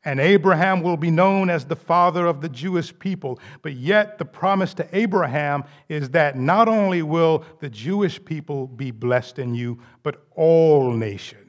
And 0.04 0.20
Abraham 0.20 0.82
will 0.82 0.98
be 0.98 1.10
known 1.10 1.48
as 1.48 1.64
the 1.64 1.76
father 1.76 2.26
of 2.26 2.42
the 2.42 2.48
Jewish 2.48 2.96
people. 2.98 3.40
But 3.62 3.72
yet, 3.72 4.18
the 4.18 4.24
promise 4.24 4.74
to 4.74 4.88
Abraham 4.92 5.64
is 5.88 6.10
that 6.10 6.36
not 6.36 6.68
only 6.68 7.02
will 7.02 7.44
the 7.60 7.70
Jewish 7.70 8.22
people 8.22 8.66
be 8.66 8.90
blessed 8.90 9.38
in 9.38 9.54
you, 9.54 9.80
but 10.02 10.26
all 10.36 10.92
nations. 10.92 11.43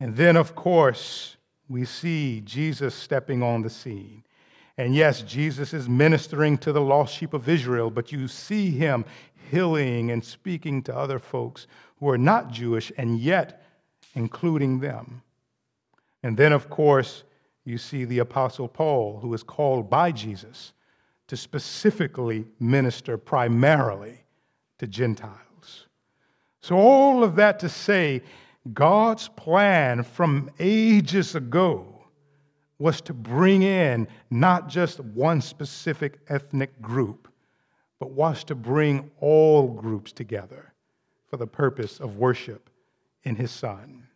And 0.00 0.16
then, 0.16 0.36
of 0.36 0.54
course, 0.54 1.36
we 1.68 1.84
see 1.84 2.40
Jesus 2.40 2.94
stepping 2.94 3.42
on 3.42 3.62
the 3.62 3.70
scene. 3.70 4.24
And 4.78 4.94
yes, 4.94 5.20
Jesus 5.22 5.74
is 5.74 5.88
ministering 5.88 6.56
to 6.58 6.72
the 6.72 6.80
lost 6.80 7.14
sheep 7.14 7.34
of 7.34 7.48
Israel, 7.48 7.90
but 7.90 8.10
you 8.10 8.26
see 8.26 8.70
him 8.70 9.04
healing 9.50 10.10
and 10.10 10.24
speaking 10.24 10.82
to 10.84 10.96
other 10.96 11.18
folks 11.18 11.66
who 11.98 12.08
are 12.08 12.18
not 12.18 12.50
Jewish 12.50 12.90
and 12.96 13.18
yet 13.18 13.62
including 14.14 14.80
them. 14.80 15.22
And 16.22 16.36
then, 16.36 16.52
of 16.52 16.70
course, 16.70 17.24
you 17.64 17.78
see 17.78 18.04
the 18.04 18.20
Apostle 18.20 18.68
Paul, 18.68 19.20
who 19.20 19.32
is 19.34 19.42
called 19.42 19.90
by 19.90 20.12
Jesus 20.12 20.72
to 21.28 21.36
specifically 21.36 22.46
minister 22.58 23.16
primarily 23.16 24.24
to 24.78 24.86
Gentiles. 24.86 25.86
So, 26.60 26.76
all 26.76 27.22
of 27.22 27.36
that 27.36 27.58
to 27.60 27.68
say, 27.68 28.22
God's 28.74 29.28
plan 29.28 30.02
from 30.02 30.50
ages 30.58 31.34
ago 31.34 32.04
was 32.78 33.00
to 33.02 33.14
bring 33.14 33.62
in 33.62 34.06
not 34.30 34.68
just 34.68 35.00
one 35.00 35.40
specific 35.40 36.18
ethnic 36.28 36.80
group, 36.80 37.28
but 37.98 38.10
was 38.10 38.44
to 38.44 38.54
bring 38.54 39.10
all 39.20 39.68
groups 39.68 40.12
together 40.12 40.72
for 41.28 41.36
the 41.36 41.46
purpose 41.46 42.00
of 42.00 42.16
worship 42.16 42.70
in 43.24 43.36
his 43.36 43.50
Son. 43.50 44.06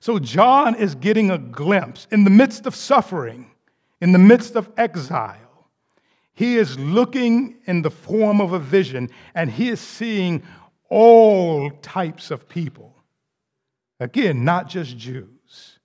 So 0.00 0.18
John 0.18 0.74
is 0.74 0.94
getting 0.94 1.30
a 1.30 1.38
glimpse 1.38 2.06
in 2.10 2.24
the 2.24 2.30
midst 2.30 2.66
of 2.66 2.74
suffering, 2.74 3.50
in 4.00 4.12
the 4.12 4.18
midst 4.18 4.54
of 4.56 4.70
exile. 4.76 5.68
He 6.34 6.56
is 6.56 6.78
looking 6.78 7.56
in 7.66 7.80
the 7.82 7.90
form 7.90 8.40
of 8.40 8.52
a 8.52 8.58
vision 8.58 9.10
and 9.34 9.50
he 9.50 9.70
is 9.70 9.80
seeing 9.80 10.42
all 10.90 11.70
types 11.82 12.30
of 12.30 12.48
people. 12.48 12.95
Again, 13.98 14.44
not 14.44 14.68
just 14.68 14.96
Jews 14.96 15.76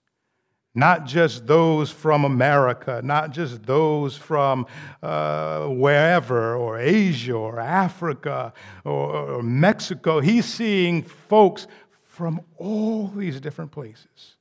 not 0.73 1.05
just 1.05 1.45
those 1.47 1.91
from 1.91 2.23
America, 2.23 3.01
not 3.03 3.31
just 3.31 3.63
those 3.63 4.15
from 4.15 4.65
uh, 5.03 5.65
wherever, 5.65 6.55
or 6.55 6.79
Asia, 6.79 7.33
or 7.33 7.59
Africa, 7.59 8.53
or, 8.85 9.11
or 9.11 9.43
Mexico. 9.43 10.21
He's 10.21 10.45
seeing 10.45 11.03
folks 11.03 11.67
from 12.03 12.41
all 12.57 13.07
these 13.07 13.41
different 13.41 13.71
places. 13.71 14.37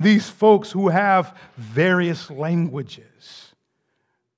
These 0.00 0.28
folks 0.28 0.70
who 0.70 0.88
have 0.88 1.36
various 1.56 2.30
languages, 2.30 3.52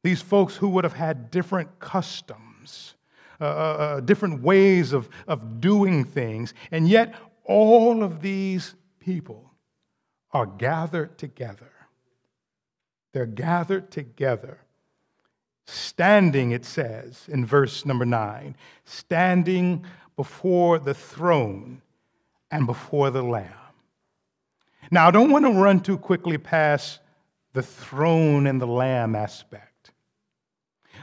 these 0.03 0.21
folks 0.21 0.57
who 0.57 0.69
would 0.71 0.85
have 0.85 0.93
had 0.93 1.31
different 1.31 1.79
customs, 1.79 2.95
uh, 3.41 3.45
uh, 3.45 3.49
uh 3.49 4.01
different 4.01 4.43
ways 4.43 4.93
of, 4.93 5.09
of 5.29 5.61
doing 5.61 6.05
things, 6.05 6.53
and 6.73 6.89
yet 6.89 7.15
all 7.45 8.03
of 8.03 8.21
these 8.23 8.75
people 9.01 9.51
are 10.33 10.47
gathered 10.47 11.17
together. 11.19 11.71
They're 13.13 13.27
gathered 13.27 13.91
together. 13.91 14.59
Standing, 15.67 16.51
it 16.51 16.65
says 16.65 17.25
in 17.29 17.47
verse 17.47 17.87
number 17.87 18.05
nine, 18.05 18.57
standing 18.85 19.85
before 20.17 20.79
the 20.79 20.95
throne 20.95 21.81
and 22.51 22.67
before 22.67 23.11
the 23.11 23.23
Lamb. 23.23 23.53
Now, 24.91 25.09
I 25.09 25.11
don't 25.11 25.31
want 25.31 25.45
to 25.47 25.53
run 25.53 25.81
too 25.81 25.97
quickly 25.97 26.37
past 26.37 27.01
the 27.53 27.63
throne 27.63 28.47
and 28.47 28.61
the 28.61 28.67
Lamb 28.67 29.15
aspect. 29.15 29.93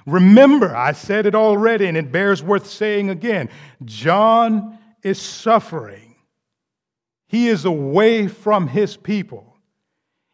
Remember, 0.05 0.75
I 0.75 0.91
said 0.91 1.25
it 1.25 1.35
already, 1.35 1.87
and 1.87 1.97
it 1.97 2.11
bears 2.11 2.43
worth 2.43 2.67
saying 2.67 3.09
again 3.09 3.49
John 3.85 4.77
is 5.03 5.19
suffering 5.19 6.10
he 7.31 7.47
is 7.47 7.63
away 7.63 8.27
from 8.27 8.67
his 8.67 8.97
people. 8.97 9.55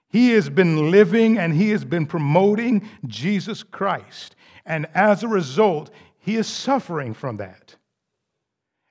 He 0.10 0.32
has 0.32 0.50
been 0.50 0.90
living 0.90 1.38
and 1.38 1.54
he 1.54 1.70
has 1.70 1.86
been 1.86 2.08
promoting 2.08 2.90
Jesus 3.06 3.62
Christ. 3.62 4.36
And 4.66 4.88
as 4.96 5.22
a 5.22 5.28
result, 5.28 5.92
he 6.18 6.38
is 6.38 6.48
suffering 6.48 7.14
from 7.14 7.38
that. 7.38 7.76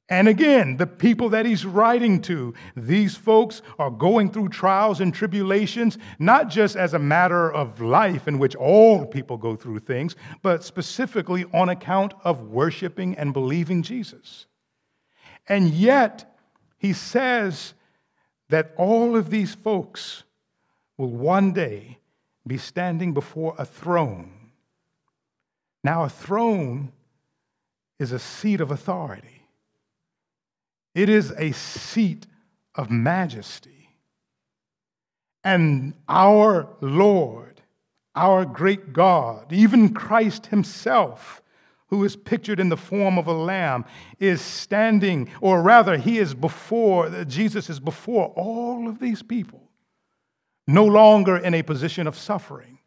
And 0.08 0.28
again, 0.28 0.76
the 0.76 0.86
people 0.86 1.30
that 1.30 1.46
he's 1.46 1.66
writing 1.66 2.22
to, 2.22 2.54
these 2.76 3.16
folks 3.16 3.60
are 3.76 3.90
going 3.90 4.30
through 4.30 4.50
trials 4.50 5.00
and 5.00 5.12
tribulations, 5.12 5.98
not 6.20 6.48
just 6.48 6.76
as 6.76 6.94
a 6.94 7.00
matter 7.00 7.52
of 7.52 7.80
life 7.80 8.28
in 8.28 8.38
which 8.38 8.54
all 8.54 9.04
people 9.04 9.36
go 9.36 9.56
through 9.56 9.80
things, 9.80 10.14
but 10.42 10.62
specifically 10.62 11.44
on 11.52 11.70
account 11.70 12.14
of 12.22 12.42
worshiping 12.42 13.16
and 13.16 13.32
believing 13.32 13.82
Jesus. 13.82 14.46
And 15.48 15.70
yet, 15.70 16.36
he 16.78 16.92
says 16.92 17.74
that 18.48 18.72
all 18.76 19.16
of 19.16 19.30
these 19.30 19.54
folks 19.54 20.22
will 20.96 21.10
one 21.10 21.52
day 21.52 21.98
be 22.46 22.58
standing 22.58 23.12
before 23.12 23.54
a 23.58 23.64
throne. 23.64 24.30
Now, 25.82 26.04
a 26.04 26.08
throne 26.08 26.92
is 27.98 28.12
a 28.12 28.18
seat 28.18 28.60
of 28.60 28.70
authority, 28.70 29.42
it 30.94 31.08
is 31.08 31.32
a 31.32 31.52
seat 31.52 32.26
of 32.74 32.90
majesty. 32.90 33.72
And 35.44 35.94
our 36.08 36.68
Lord, 36.80 37.62
our 38.16 38.44
great 38.44 38.92
God, 38.92 39.52
even 39.52 39.94
Christ 39.94 40.46
Himself, 40.46 41.40
who 41.88 42.04
is 42.04 42.16
pictured 42.16 42.58
in 42.58 42.68
the 42.68 42.76
form 42.76 43.18
of 43.18 43.26
a 43.26 43.32
lamb, 43.32 43.84
is 44.18 44.40
standing, 44.40 45.30
or 45.40 45.62
rather, 45.62 45.96
he 45.96 46.18
is 46.18 46.34
before, 46.34 47.08
Jesus 47.24 47.70
is 47.70 47.78
before 47.78 48.32
all 48.36 48.88
of 48.88 48.98
these 48.98 49.22
people, 49.22 49.62
no 50.66 50.84
longer 50.84 51.36
in 51.36 51.54
a 51.54 51.62
position 51.62 52.06
of 52.06 52.16
suffering, 52.16 52.78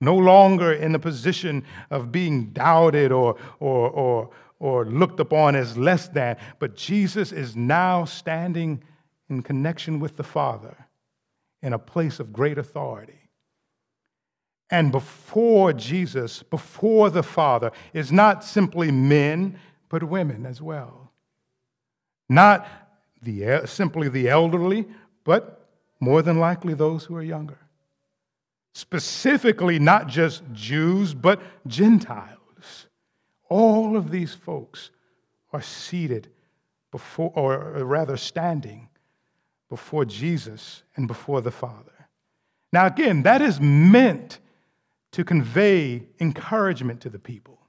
no 0.00 0.16
longer 0.16 0.72
in 0.72 0.92
the 0.92 0.98
position 0.98 1.64
of 1.90 2.12
being 2.12 2.50
doubted 2.50 3.10
or, 3.10 3.36
or, 3.58 3.90
or, 3.90 4.30
or 4.58 4.84
looked 4.84 5.18
upon 5.18 5.56
as 5.56 5.78
less 5.78 6.08
than, 6.08 6.36
but 6.58 6.76
Jesus 6.76 7.32
is 7.32 7.56
now 7.56 8.04
standing 8.04 8.82
in 9.30 9.42
connection 9.42 9.98
with 9.98 10.16
the 10.16 10.22
Father 10.22 10.76
in 11.62 11.72
a 11.72 11.78
place 11.78 12.20
of 12.20 12.34
great 12.34 12.58
authority 12.58 13.23
and 14.70 14.90
before 14.90 15.72
Jesus, 15.72 16.42
before 16.42 17.10
the 17.10 17.22
Father, 17.22 17.70
is 17.92 18.10
not 18.10 18.42
simply 18.42 18.90
men, 18.90 19.58
but 19.88 20.02
women 20.02 20.46
as 20.46 20.62
well. 20.62 21.12
Not 22.28 22.66
the, 23.22 23.62
simply 23.66 24.08
the 24.08 24.28
elderly, 24.28 24.86
but 25.24 25.68
more 26.00 26.22
than 26.22 26.38
likely 26.38 26.74
those 26.74 27.04
who 27.04 27.16
are 27.16 27.22
younger. 27.22 27.58
Specifically, 28.72 29.78
not 29.78 30.08
just 30.08 30.42
Jews, 30.52 31.14
but 31.14 31.40
Gentiles. 31.66 32.86
All 33.48 33.96
of 33.96 34.10
these 34.10 34.34
folks 34.34 34.90
are 35.52 35.62
seated 35.62 36.28
before, 36.90 37.32
or 37.36 37.84
rather 37.84 38.16
standing 38.16 38.88
before 39.68 40.04
Jesus 40.04 40.82
and 40.96 41.06
before 41.06 41.40
the 41.40 41.50
Father. 41.50 41.92
Now, 42.72 42.86
again, 42.86 43.22
that 43.22 43.40
is 43.40 43.60
meant 43.60 44.40
to 45.14 45.24
convey 45.24 46.02
encouragement 46.18 47.00
to 47.00 47.08
the 47.08 47.20
people. 47.20 47.60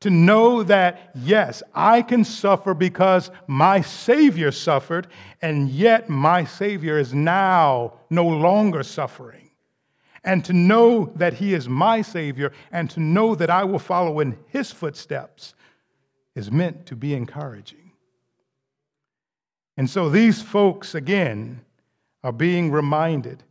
To 0.00 0.10
know 0.10 0.62
that, 0.62 1.10
yes, 1.16 1.62
I 1.74 2.00
can 2.00 2.24
suffer 2.24 2.74
because 2.74 3.30
my 3.48 3.80
Savior 3.80 4.52
suffered, 4.52 5.08
and 5.42 5.68
yet 5.68 6.08
my 6.08 6.44
Savior 6.44 6.96
is 6.96 7.12
now 7.12 7.94
no 8.08 8.24
longer 8.24 8.84
suffering. 8.84 9.50
And 10.22 10.44
to 10.44 10.52
know 10.52 11.12
that 11.16 11.34
He 11.34 11.54
is 11.54 11.68
my 11.68 12.02
Savior 12.02 12.52
and 12.70 12.88
to 12.90 13.00
know 13.00 13.34
that 13.34 13.50
I 13.50 13.64
will 13.64 13.78
follow 13.80 14.20
in 14.20 14.38
His 14.46 14.70
footsteps 14.70 15.54
is 16.36 16.52
meant 16.52 16.86
to 16.86 16.94
be 16.94 17.14
encouraging. 17.14 17.92
And 19.76 19.90
so 19.90 20.08
these 20.08 20.40
folks, 20.40 20.94
again, 20.94 21.62
are 22.22 22.32
being 22.32 22.70
reminded 22.70 23.42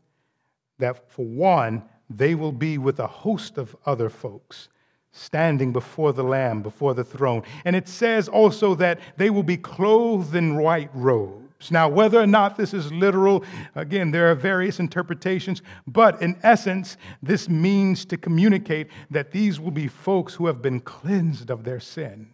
that, 0.78 1.12
for 1.12 1.26
one, 1.26 1.84
they 2.10 2.36
will 2.36 2.52
be 2.52 2.78
with 2.78 3.00
a 3.00 3.08
host 3.08 3.58
of 3.58 3.76
other 3.86 4.10
folks 4.10 4.70
standing 5.12 5.74
before 5.74 6.14
the 6.14 6.24
Lamb, 6.24 6.62
before 6.62 6.94
the 6.94 7.04
throne. 7.04 7.44
And 7.66 7.76
it 7.76 7.88
says 7.88 8.28
also 8.28 8.76
that 8.76 9.00
they 9.18 9.30
will 9.30 9.44
be 9.44 9.58
clothed 9.58 10.36
in 10.36 10.58
white 10.58 10.90
robes. 10.94 11.72
Now, 11.72 11.90
whether 11.90 12.20
or 12.20 12.28
not 12.28 12.56
this 12.56 12.74
is 12.74 12.92
literal, 12.94 13.44
again, 13.76 14.12
there 14.12 14.32
are 14.32 14.36
various 14.36 14.80
interpretations, 14.80 15.62
but 15.88 16.22
in 16.22 16.38
essence, 16.42 16.96
this 17.22 17.50
means 17.50 18.06
to 18.06 18.18
communicate 18.18 18.88
that 19.12 19.32
these 19.32 19.60
will 19.60 19.72
be 19.72 19.88
folks 19.88 20.34
who 20.34 20.48
have 20.48 20.62
been 20.62 20.80
cleansed 20.80 21.50
of 21.50 21.66
their 21.66 21.82
sin. 21.82 22.30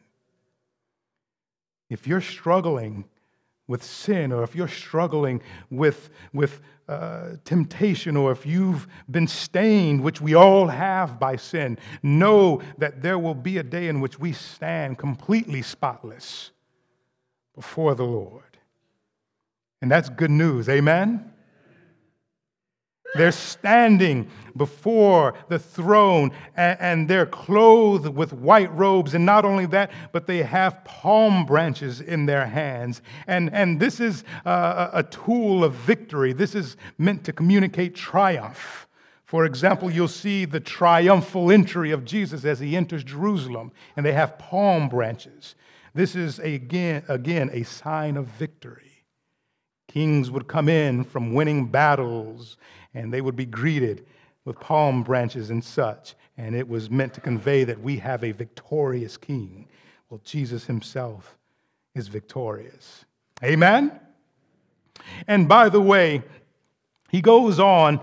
If 1.90 2.06
you're 2.06 2.22
struggling 2.22 3.06
with 3.68 3.84
sin, 3.84 4.32
or 4.32 4.44
if 4.44 4.56
you're 4.56 4.68
struggling 4.68 5.42
with, 5.70 6.10
with 6.34 6.62
uh, 6.88 7.32
temptation, 7.46 8.16
or 8.16 8.32
if 8.32 8.46
you've 8.46 8.88
been 9.10 9.28
stained, 9.28 10.02
which 10.02 10.22
we 10.22 10.36
all 10.36 10.68
have 10.68 11.20
by 11.20 11.36
sin, 11.36 11.78
know 12.04 12.62
that 12.78 13.02
there 13.02 13.18
will 13.18 13.34
be 13.34 13.58
a 13.58 13.64
day 13.64 13.88
in 13.88 14.02
which 14.02 14.20
we 14.20 14.32
stand 14.32 14.98
completely 14.98 15.62
spotless 15.62 16.52
before 17.56 17.96
the 17.96 18.06
Lord. 18.06 18.44
And 19.82 19.90
that's 19.90 20.10
good 20.10 20.32
news. 20.32 20.70
Amen? 20.70 21.32
They're 23.16 23.32
standing 23.32 24.30
before 24.58 25.36
the 25.50 25.60
throne 25.60 26.32
and, 26.56 26.80
and, 26.80 27.08
they're 27.10 27.26
clothed 27.26 28.08
with 28.08 28.34
white 28.34 28.74
robes. 28.74 29.14
And 29.14 29.26
not 29.26 29.46
only 29.46 29.66
that, 29.68 29.92
but 30.12 30.28
they 30.28 30.44
have 30.44 30.84
palm 30.86 31.46
branches 31.46 32.02
in 32.02 32.26
their 32.26 32.46
hands. 32.46 33.02
And, 33.28 33.54
and 33.54 33.80
this 33.80 34.00
is 34.00 34.24
uh, 34.46 34.90
a, 34.94 35.00
a 35.00 35.04
tool 35.04 35.64
of 35.64 35.74
victory. 35.74 36.34
This 36.34 36.56
is 36.56 36.78
meant 36.98 37.24
to 37.26 37.34
communicate 37.34 37.96
triumph. 37.96 38.88
For 39.26 39.46
example, 39.46 39.92
you'll 39.92 40.08
see 40.08 40.46
the 40.46 40.60
triumphal 40.60 41.52
entry 41.52 41.92
of 41.92 42.06
Jesus 42.06 42.46
as 42.46 42.60
he 42.60 42.78
enters 42.78 43.04
Jerusalem, 43.04 43.72
and 43.98 44.06
they 44.06 44.14
have 44.14 44.38
palm 44.38 44.88
branches. 44.88 45.56
This 45.94 46.16
is 46.16 46.40
again, 46.40 47.04
again 47.08 47.50
a 47.52 47.64
sign 47.64 48.18
of 48.18 48.28
victory. 48.28 49.04
Kings 49.88 50.30
would 50.30 50.48
come 50.48 50.70
in 50.70 51.04
from 51.04 51.34
winning 51.34 51.68
battles 51.68 52.58
and 52.96 53.14
they 53.14 53.22
would 53.22 53.36
be 53.36 53.46
greeted 53.46 54.06
with 54.46 54.60
palm 54.60 55.04
branches 55.04 55.50
and 55.50 55.64
such. 55.64 56.16
And 56.38 56.56
it 56.56 56.68
was 56.68 56.90
meant 56.90 57.14
to 57.16 57.22
convey 57.22 57.64
that 57.66 57.80
we 57.80 57.98
have 57.98 58.24
a 58.24 58.32
victorious 58.32 59.18
king. 59.18 59.68
Well, 60.10 60.22
Jesus 60.24 60.66
himself 60.66 61.38
is 61.94 62.08
victorious. 62.08 63.06
Amen? 63.44 64.00
And 65.28 65.48
by 65.48 65.70
the 65.70 65.82
way, 65.82 66.24
he 67.10 67.22
goes 67.22 67.60
on 67.60 68.00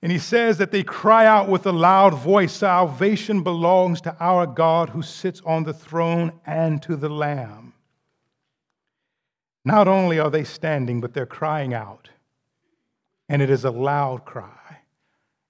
and 0.00 0.12
he 0.12 0.18
says 0.18 0.58
that 0.58 0.70
they 0.70 0.84
cry 0.84 1.26
out 1.26 1.48
with 1.48 1.66
a 1.66 1.72
loud 1.72 2.14
voice 2.14 2.52
Salvation 2.52 3.42
belongs 3.42 4.00
to 4.02 4.16
our 4.20 4.46
God 4.46 4.90
who 4.90 5.02
sits 5.02 5.42
on 5.44 5.64
the 5.64 5.74
throne 5.74 6.32
and 6.46 6.80
to 6.82 6.96
the 6.96 7.08
Lamb. 7.08 7.74
Not 9.64 9.88
only 9.88 10.18
are 10.18 10.30
they 10.30 10.44
standing, 10.44 11.00
but 11.00 11.12
they're 11.12 11.26
crying 11.26 11.74
out 11.74 12.08
and 13.28 13.42
it 13.42 13.50
is 13.50 13.64
a 13.64 13.70
loud 13.70 14.24
cry. 14.24 14.78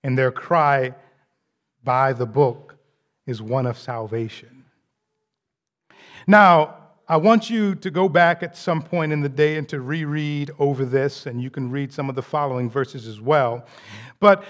And 0.03 0.17
their 0.17 0.31
cry 0.31 0.95
by 1.85 2.13
the 2.13 2.27
book 2.27 2.77
is 3.27 3.43
one 3.43 3.67
of 3.67 3.79
salvation. 3.79 4.65
Now, 6.27 6.77
I 7.09 7.17
want 7.17 7.49
you 7.49 7.75
to 7.77 7.91
go 7.91 8.09
back 8.09 8.43
at 8.43 8.57
some 8.57 8.83
point 8.83 9.13
in 9.13 9.23
the 9.23 9.31
day 9.31 9.57
and 9.57 9.67
to 9.71 9.81
reread 9.81 10.51
over 10.59 10.85
this, 10.85 11.25
and 11.25 11.41
you 11.41 11.51
can 11.51 11.71
read 11.71 11.93
some 11.93 12.11
of 12.11 12.15
the 12.15 12.23
following 12.23 12.69
verses 12.69 13.07
as 13.07 13.21
well. 13.21 13.65
But 14.21 14.45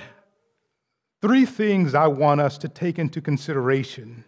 three 1.23 1.47
things 1.47 1.95
I 1.95 2.09
want 2.09 2.41
us 2.41 2.59
to 2.59 2.69
take 2.69 2.99
into 2.99 3.21
consideration 3.21 4.25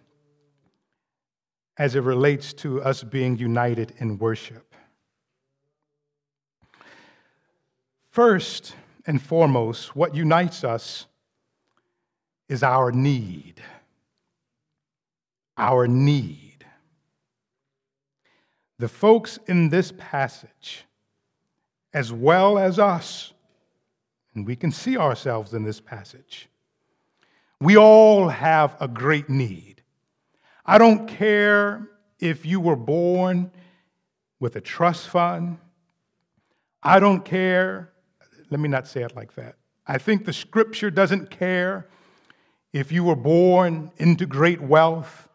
as 1.77 1.97
it 1.97 2.03
relates 2.03 2.53
to 2.53 2.81
us 2.83 3.03
being 3.03 3.37
united 3.37 3.95
in 3.99 4.19
worship. 4.19 4.75
First, 8.11 8.75
and 9.11 9.21
foremost, 9.21 9.97
what 9.97 10.15
unites 10.15 10.63
us 10.63 11.07
is 12.49 12.63
our 12.63 12.93
need. 12.93 13.61
Our 15.59 15.89
need. 15.89 16.65
The 18.79 18.87
folks 18.87 19.41
in 19.49 19.69
this 19.69 19.93
passage, 19.99 20.85
as 21.93 22.13
well 22.13 22.57
as 22.57 22.79
us, 22.79 23.33
and 24.37 24.47
we 24.47 24.55
can 24.55 24.71
see 24.71 24.97
ourselves 24.97 25.55
in 25.55 25.65
this 25.65 25.81
passage, 25.81 26.49
we 27.61 27.77
all 27.77 28.29
have 28.29 28.77
a 28.79 28.87
great 28.87 29.29
need. 29.29 29.83
I 30.65 30.79
don't 30.79 31.09
care 31.09 31.89
if 32.21 32.47
you 32.47 32.61
were 32.61 32.77
born 32.77 33.51
with 34.39 34.55
a 34.55 34.61
trust 34.61 35.09
fund. 35.09 35.59
I 36.81 37.01
don't 37.01 37.25
care 37.25 37.90
let 38.51 38.61
me 38.61 38.69
not 38.69 38.87
say 38.87 39.03
it 39.03 39.15
like 39.17 39.35
that. 39.35 39.57
I 39.87 39.99
think 39.99 40.25
the 40.25 40.33
scripture 40.33 40.91
doesn't 40.91 41.31
care 41.31 41.87
if 42.73 42.93
you 42.93 43.05
were 43.05 43.17
born 43.17 43.91
into 43.97 44.27
great 44.27 44.61
wealth 44.61 45.29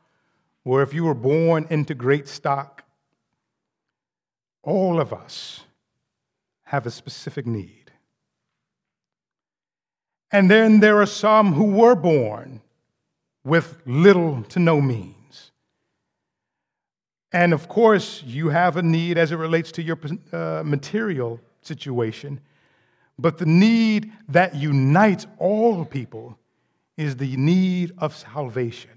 or 0.64 0.82
if 0.82 0.94
you 0.94 1.04
were 1.04 1.14
born 1.14 1.68
into 1.70 1.94
great 1.94 2.28
stock. 2.28 2.84
All 4.64 5.00
of 5.00 5.14
us 5.14 5.62
have 6.64 6.86
a 6.86 6.92
specific 6.92 7.46
need. 7.46 7.92
And 10.32 10.50
then 10.50 10.80
there 10.80 11.00
are 11.02 11.06
some 11.06 11.54
who 11.54 11.66
were 11.66 11.96
born 11.96 12.62
with 13.44 13.78
little 13.86 14.44
to 14.44 14.60
no 14.60 14.82
means. 14.82 15.52
And 17.32 17.54
of 17.54 17.68
course, 17.68 18.24
you 18.26 18.50
have 18.50 18.78
a 18.78 18.82
need 18.82 19.18
as 19.18 19.32
it 19.32 19.36
relates 19.36 19.72
to 19.74 19.84
your 19.84 20.00
uh, 20.32 20.64
material 20.66 21.40
situation. 21.62 22.40
But 23.18 23.38
the 23.38 23.46
need 23.46 24.12
that 24.30 24.56
unites 24.56 25.26
all 25.38 25.86
people 25.86 26.38
is 26.98 27.16
the 27.16 27.36
need 27.38 27.94
of 27.98 28.16
salvation. 28.16 28.92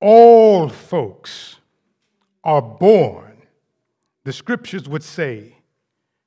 All 0.00 0.68
folks 0.68 1.56
are 2.42 2.62
born, 2.62 3.42
the 4.24 4.32
scriptures 4.32 4.88
would 4.88 5.02
say, 5.02 5.56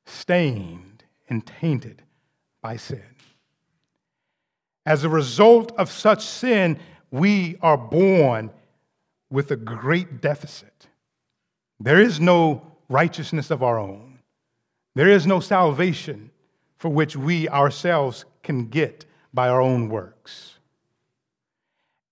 stained 0.06 1.04
and 1.30 1.46
tainted 1.46 2.04
by 2.62 2.78
sin. 2.78 3.04
As 4.86 5.04
a 5.04 5.10
result 5.10 5.72
of 5.78 5.90
such 5.90 6.26
sin, 6.26 6.78
we 7.10 7.58
are 7.62 7.78
born 7.78 8.52
with 9.30 9.52
a 9.52 9.56
great 9.56 10.22
deficit. 10.22 10.88
There 11.80 12.00
is 12.00 12.20
no 12.20 12.62
righteousness 12.90 13.50
of 13.50 13.64
our 13.64 13.80
own. 13.80 14.13
There 14.96 15.10
is 15.10 15.26
no 15.26 15.40
salvation 15.40 16.30
for 16.78 16.90
which 16.90 17.16
we 17.16 17.50
ourselves 17.50 18.26
can 18.44 18.68
get 18.68 19.06
by 19.34 19.50
our 19.50 19.62
own 19.62 19.90
works. 19.90 20.60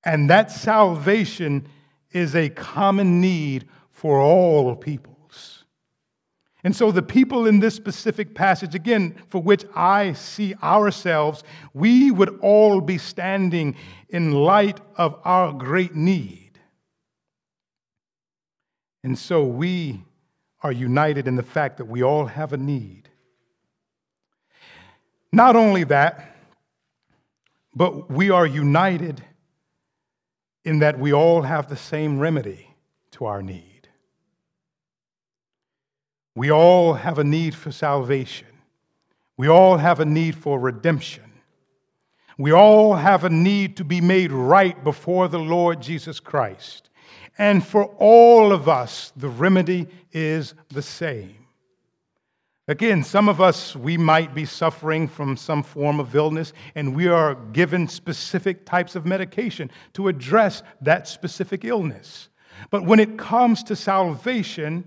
And 0.03 0.29
that 0.29 0.49
salvation 0.49 1.67
is 2.11 2.35
a 2.35 2.49
common 2.49 3.21
need 3.21 3.67
for 3.91 4.19
all 4.19 4.75
peoples. 4.75 5.65
And 6.63 6.75
so, 6.75 6.91
the 6.91 7.01
people 7.01 7.47
in 7.47 7.59
this 7.59 7.73
specific 7.73 8.35
passage, 8.35 8.75
again, 8.75 9.15
for 9.29 9.41
which 9.41 9.65
I 9.75 10.13
see 10.13 10.53
ourselves, 10.61 11.43
we 11.73 12.11
would 12.11 12.37
all 12.39 12.81
be 12.81 12.99
standing 12.99 13.75
in 14.09 14.31
light 14.31 14.79
of 14.95 15.19
our 15.23 15.53
great 15.53 15.95
need. 15.95 16.51
And 19.03 19.17
so, 19.17 19.43
we 19.43 20.03
are 20.63 20.71
united 20.71 21.27
in 21.27 21.35
the 21.35 21.43
fact 21.43 21.77
that 21.77 21.85
we 21.85 22.03
all 22.03 22.25
have 22.25 22.53
a 22.53 22.57
need. 22.57 23.09
Not 25.31 25.55
only 25.55 25.83
that, 25.85 26.35
but 27.73 28.11
we 28.11 28.29
are 28.29 28.45
united 28.45 29.23
in 30.63 30.79
that 30.79 30.99
we 30.99 31.13
all 31.13 31.41
have 31.41 31.69
the 31.69 31.77
same 31.77 32.19
remedy 32.19 32.67
to 33.11 33.25
our 33.25 33.41
need. 33.41 33.87
We 36.35 36.51
all 36.51 36.93
have 36.93 37.17
a 37.17 37.23
need 37.23 37.55
for 37.55 37.71
salvation. 37.71 38.47
We 39.37 39.47
all 39.47 39.77
have 39.77 39.99
a 39.99 40.05
need 40.05 40.35
for 40.35 40.59
redemption. 40.59 41.23
We 42.37 42.51
all 42.51 42.95
have 42.95 43.23
a 43.23 43.29
need 43.29 43.77
to 43.77 43.83
be 43.83 44.01
made 44.01 44.31
right 44.31 44.81
before 44.83 45.27
the 45.27 45.39
Lord 45.39 45.81
Jesus 45.81 46.19
Christ. 46.19 46.89
And 47.37 47.65
for 47.65 47.85
all 47.97 48.51
of 48.51 48.67
us, 48.69 49.13
the 49.15 49.29
remedy 49.29 49.87
is 50.11 50.53
the 50.69 50.81
same. 50.81 51.35
Again, 52.67 53.03
some 53.03 53.27
of 53.27 53.41
us, 53.41 53.75
we 53.75 53.97
might 53.97 54.33
be 54.33 54.45
suffering 54.45 55.07
from 55.07 55.35
some 55.35 55.63
form 55.63 55.99
of 55.99 56.15
illness, 56.15 56.53
and 56.75 56.95
we 56.95 57.07
are 57.07 57.35
given 57.35 57.87
specific 57.87 58.65
types 58.65 58.95
of 58.95 59.05
medication 59.05 59.71
to 59.93 60.07
address 60.07 60.63
that 60.81 61.07
specific 61.07 61.65
illness. 61.65 62.29
But 62.69 62.85
when 62.85 62.99
it 62.99 63.17
comes 63.17 63.63
to 63.63 63.75
salvation, 63.75 64.85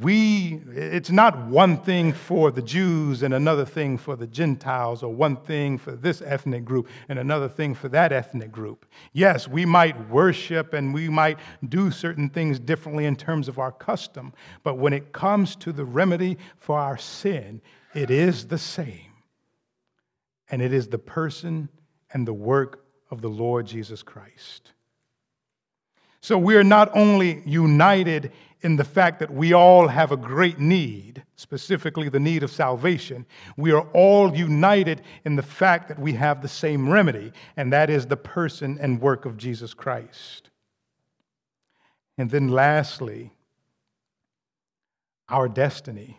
we, 0.00 0.62
it's 0.68 1.10
not 1.10 1.46
one 1.48 1.76
thing 1.76 2.14
for 2.14 2.50
the 2.50 2.62
Jews 2.62 3.22
and 3.22 3.34
another 3.34 3.66
thing 3.66 3.98
for 3.98 4.16
the 4.16 4.26
Gentiles, 4.26 5.02
or 5.02 5.12
one 5.12 5.36
thing 5.36 5.76
for 5.76 5.92
this 5.92 6.22
ethnic 6.22 6.64
group 6.64 6.88
and 7.10 7.18
another 7.18 7.48
thing 7.48 7.74
for 7.74 7.90
that 7.90 8.10
ethnic 8.10 8.50
group. 8.50 8.86
Yes, 9.12 9.46
we 9.46 9.66
might 9.66 10.08
worship 10.08 10.72
and 10.72 10.94
we 10.94 11.10
might 11.10 11.38
do 11.68 11.90
certain 11.90 12.30
things 12.30 12.58
differently 12.58 13.04
in 13.04 13.16
terms 13.16 13.48
of 13.48 13.58
our 13.58 13.72
custom, 13.72 14.32
but 14.62 14.78
when 14.78 14.94
it 14.94 15.12
comes 15.12 15.56
to 15.56 15.72
the 15.72 15.84
remedy 15.84 16.38
for 16.56 16.78
our 16.78 16.96
sin, 16.96 17.60
it 17.94 18.10
is 18.10 18.46
the 18.46 18.58
same. 18.58 19.12
And 20.50 20.62
it 20.62 20.72
is 20.72 20.88
the 20.88 20.98
person 20.98 21.68
and 22.14 22.26
the 22.26 22.32
work 22.32 22.84
of 23.10 23.20
the 23.20 23.28
Lord 23.28 23.66
Jesus 23.66 24.02
Christ. 24.02 24.72
So 26.22 26.38
we 26.38 26.54
are 26.54 26.62
not 26.64 26.88
only 26.96 27.42
united 27.44 28.30
in 28.60 28.76
the 28.76 28.84
fact 28.84 29.18
that 29.18 29.34
we 29.34 29.52
all 29.52 29.88
have 29.88 30.12
a 30.12 30.16
great 30.16 30.60
need, 30.60 31.24
specifically 31.34 32.08
the 32.08 32.20
need 32.20 32.44
of 32.44 32.52
salvation. 32.52 33.26
We 33.56 33.72
are 33.72 33.82
all 33.92 34.32
united 34.32 35.02
in 35.24 35.34
the 35.34 35.42
fact 35.42 35.88
that 35.88 35.98
we 35.98 36.12
have 36.12 36.40
the 36.40 36.46
same 36.46 36.88
remedy, 36.88 37.32
and 37.56 37.72
that 37.72 37.90
is 37.90 38.06
the 38.06 38.16
person 38.16 38.78
and 38.80 39.00
work 39.00 39.26
of 39.26 39.36
Jesus 39.36 39.74
Christ. 39.74 40.50
And 42.16 42.30
then 42.30 42.46
lastly, 42.50 43.32
our 45.28 45.48
destiny, 45.48 46.18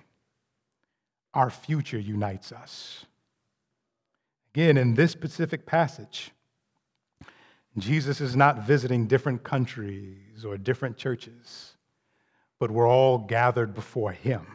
our 1.33 1.49
future 1.49 1.99
unites 1.99 2.51
us. 2.51 3.05
Again, 4.53 4.75
in 4.75 4.95
this 4.95 5.11
specific 5.11 5.65
passage, 5.65 6.32
Jesus 7.77 8.21
is 8.21 8.35
not 8.35 8.65
visiting 8.65 9.07
different 9.07 9.43
countries 9.43 10.45
or 10.45 10.57
different 10.57 10.97
churches 10.97 11.73
but 12.63 12.71
we're 12.71 12.87
all 12.87 13.17
gathered 13.17 13.73
before 13.73 14.13
Him. 14.13 14.47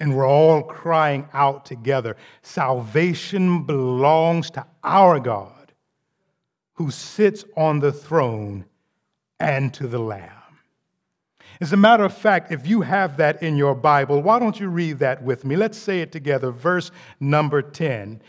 And 0.00 0.16
we're 0.16 0.28
all 0.28 0.60
crying 0.60 1.28
out 1.32 1.64
together 1.64 2.16
salvation 2.42 3.62
belongs 3.62 4.50
to 4.50 4.66
our 4.82 5.20
God 5.20 5.72
who 6.72 6.90
sits 6.90 7.44
on 7.56 7.78
the 7.78 7.92
throne 7.92 8.64
and 9.38 9.72
to 9.74 9.86
the 9.86 10.00
Lamb. 10.00 10.32
As 11.60 11.72
a 11.72 11.76
matter 11.76 12.02
of 12.02 12.12
fact, 12.12 12.50
if 12.50 12.66
you 12.66 12.80
have 12.80 13.18
that 13.18 13.40
in 13.40 13.56
your 13.56 13.76
Bible, 13.76 14.20
why 14.20 14.40
don't 14.40 14.58
you 14.58 14.66
read 14.66 14.98
that 14.98 15.22
with 15.22 15.44
me? 15.44 15.54
Let's 15.54 15.78
say 15.78 16.00
it 16.00 16.10
together, 16.10 16.50
verse 16.50 16.90
number 17.20 17.62
10. 17.62 18.20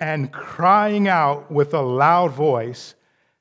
And 0.00 0.32
crying 0.32 1.08
out 1.08 1.50
with 1.50 1.74
a 1.74 1.80
loud 1.80 2.32
voice, 2.32 2.94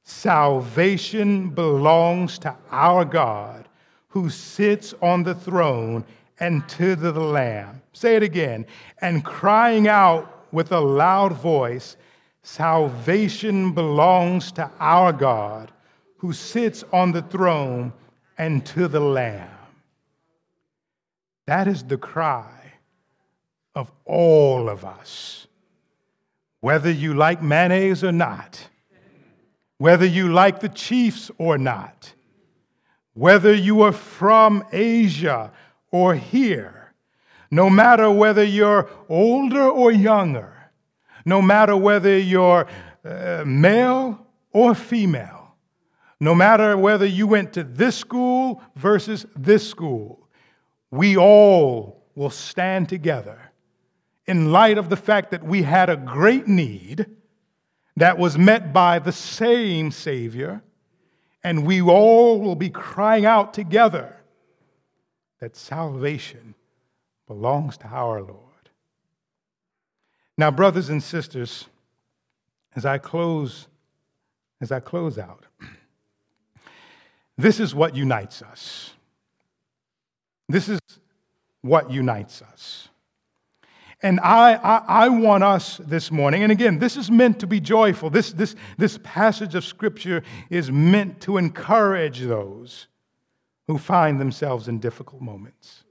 Salvation 0.03 1.49
belongs 1.49 2.37
to 2.39 2.55
our 2.69 3.05
God 3.05 3.67
who 4.09 4.29
sits 4.29 4.93
on 5.01 5.23
the 5.23 5.33
throne 5.33 6.03
and 6.39 6.67
to 6.69 6.95
the 6.95 7.11
Lamb. 7.11 7.81
Say 7.93 8.15
it 8.15 8.23
again. 8.23 8.65
And 9.01 9.23
crying 9.23 9.87
out 9.87 10.45
with 10.51 10.71
a 10.71 10.79
loud 10.79 11.33
voice, 11.33 11.95
Salvation 12.43 13.71
belongs 13.71 14.51
to 14.51 14.69
our 14.79 15.13
God 15.13 15.71
who 16.17 16.33
sits 16.33 16.83
on 16.91 17.11
the 17.11 17.21
throne 17.21 17.93
and 18.37 18.65
to 18.67 18.87
the 18.87 18.99
Lamb. 18.99 19.49
That 21.47 21.67
is 21.67 21.83
the 21.83 21.97
cry 21.97 22.73
of 23.75 23.91
all 24.05 24.69
of 24.69 24.85
us. 24.85 25.47
Whether 26.63 26.91
you 26.91 27.13
like 27.13 27.43
mayonnaise 27.43 28.05
or 28.05 28.13
not, 28.13 28.69
whether 29.79 30.05
you 30.05 30.31
like 30.31 30.61
the 30.61 30.69
Chiefs 30.69 31.29
or 31.37 31.57
not, 31.57 32.13
whether 33.15 33.53
you 33.53 33.81
are 33.81 33.91
from 33.91 34.63
Asia 34.71 35.51
or 35.91 36.15
here, 36.15 36.93
no 37.51 37.69
matter 37.69 38.09
whether 38.09 38.45
you're 38.45 38.89
older 39.09 39.67
or 39.67 39.91
younger, 39.91 40.53
no 41.25 41.41
matter 41.41 41.75
whether 41.75 42.17
you're 42.17 42.65
uh, 43.03 43.43
male 43.45 44.25
or 44.53 44.73
female, 44.73 45.57
no 46.21 46.33
matter 46.33 46.77
whether 46.77 47.05
you 47.05 47.27
went 47.27 47.51
to 47.51 47.65
this 47.65 47.97
school 47.97 48.63
versus 48.77 49.25
this 49.35 49.69
school, 49.69 50.29
we 50.91 51.17
all 51.17 52.05
will 52.15 52.29
stand 52.29 52.87
together 52.87 53.51
in 54.25 54.51
light 54.51 54.77
of 54.77 54.89
the 54.89 54.97
fact 54.97 55.31
that 55.31 55.43
we 55.43 55.63
had 55.63 55.89
a 55.89 55.97
great 55.97 56.47
need 56.47 57.05
that 57.97 58.17
was 58.17 58.37
met 58.37 58.73
by 58.73 58.99
the 58.99 59.11
same 59.11 59.91
Savior 59.91 60.61
and 61.43 61.65
we 61.65 61.81
all 61.81 62.39
will 62.39 62.55
be 62.55 62.69
crying 62.69 63.25
out 63.25 63.53
together 63.53 64.15
that 65.39 65.55
salvation 65.55 66.55
belongs 67.27 67.77
to 67.77 67.87
our 67.87 68.21
Lord. 68.21 68.39
Now, 70.37 70.51
brothers 70.51 70.89
and 70.89 71.03
sisters, 71.03 71.65
as 72.75 72.85
I 72.85 72.97
close, 72.97 73.67
as 74.61 74.71
I 74.71 74.79
close 74.79 75.17
out, 75.17 75.45
this 77.37 77.59
is 77.59 77.75
what 77.75 77.95
unites 77.95 78.41
us. 78.41 78.93
This 80.47 80.69
is 80.69 80.79
what 81.61 81.91
unites 81.91 82.41
us. 82.41 82.89
And 84.03 84.19
I, 84.19 84.55
I, 84.55 85.05
I, 85.05 85.09
want 85.09 85.45
us 85.45 85.77
this 85.77 86.11
morning, 86.11 86.43
and 86.43 86.51
again, 86.51 86.77
this 86.77 86.97
is 86.97 87.09
meant 87.09 87.39
to 87.39 87.47
be 87.47 87.61
joyful. 87.61 88.09
This, 88.09 88.33
this, 88.33 88.53
this 88.77 88.99
passage 89.01 89.55
of 89.55 89.63
Scripture 89.63 90.23
is 90.49 90.69
meant 90.69 91.21
to 91.21 91.37
encourage 91.37 92.19
those 92.19 92.87
who 93.67 93.77
find 93.77 94.19
themselves 94.19 94.67
in 94.67 94.79
difficult 94.79 95.21
moments. 95.21 95.85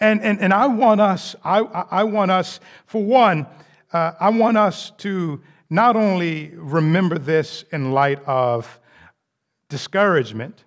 And, 0.00 0.20
and, 0.22 0.40
and 0.40 0.52
I 0.52 0.66
want 0.66 1.00
us, 1.00 1.36
I, 1.44 1.60
I 1.60 2.02
want 2.02 2.32
us, 2.32 2.58
for 2.86 3.02
one, 3.02 3.46
uh, 3.92 4.12
I 4.18 4.30
want 4.30 4.56
us 4.56 4.90
to 4.98 5.40
not 5.70 5.94
only 5.94 6.50
remember 6.56 7.16
this 7.16 7.64
in 7.70 7.92
light 7.92 8.22
of 8.26 8.80
discouragement, 9.68 10.64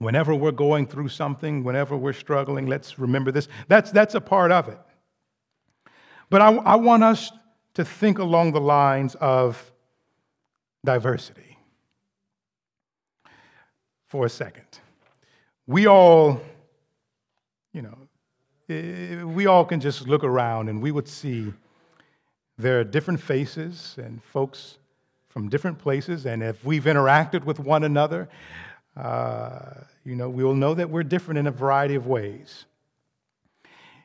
Whenever 0.00 0.34
we're 0.34 0.50
going 0.50 0.86
through 0.86 1.08
something, 1.08 1.62
whenever 1.62 1.94
we're 1.94 2.14
struggling, 2.14 2.66
let's 2.66 2.98
remember 2.98 3.30
this. 3.30 3.48
That's, 3.68 3.90
that's 3.90 4.14
a 4.14 4.20
part 4.20 4.50
of 4.50 4.66
it. 4.68 4.78
But 6.30 6.40
I, 6.40 6.54
I 6.54 6.76
want 6.76 7.04
us 7.04 7.30
to 7.74 7.84
think 7.84 8.18
along 8.18 8.52
the 8.52 8.62
lines 8.62 9.14
of 9.16 9.70
diversity 10.86 11.58
for 14.08 14.24
a 14.24 14.30
second. 14.30 14.64
We 15.66 15.86
all, 15.86 16.40
you 17.74 17.82
know, 17.82 19.26
we 19.26 19.44
all 19.46 19.66
can 19.66 19.80
just 19.80 20.08
look 20.08 20.24
around 20.24 20.70
and 20.70 20.80
we 20.80 20.92
would 20.92 21.08
see 21.08 21.52
there 22.56 22.80
are 22.80 22.84
different 22.84 23.20
faces 23.20 23.96
and 23.98 24.22
folks 24.24 24.78
from 25.28 25.50
different 25.50 25.78
places. 25.78 26.24
And 26.24 26.42
if 26.42 26.64
we've 26.64 26.84
interacted 26.84 27.44
with 27.44 27.60
one 27.60 27.84
another, 27.84 28.30
uh, 28.96 29.74
you 30.04 30.16
know, 30.16 30.28
we 30.28 30.44
will 30.44 30.54
know 30.54 30.74
that 30.74 30.90
we're 30.90 31.02
different 31.02 31.38
in 31.38 31.46
a 31.46 31.50
variety 31.50 31.94
of 31.94 32.06
ways. 32.06 32.66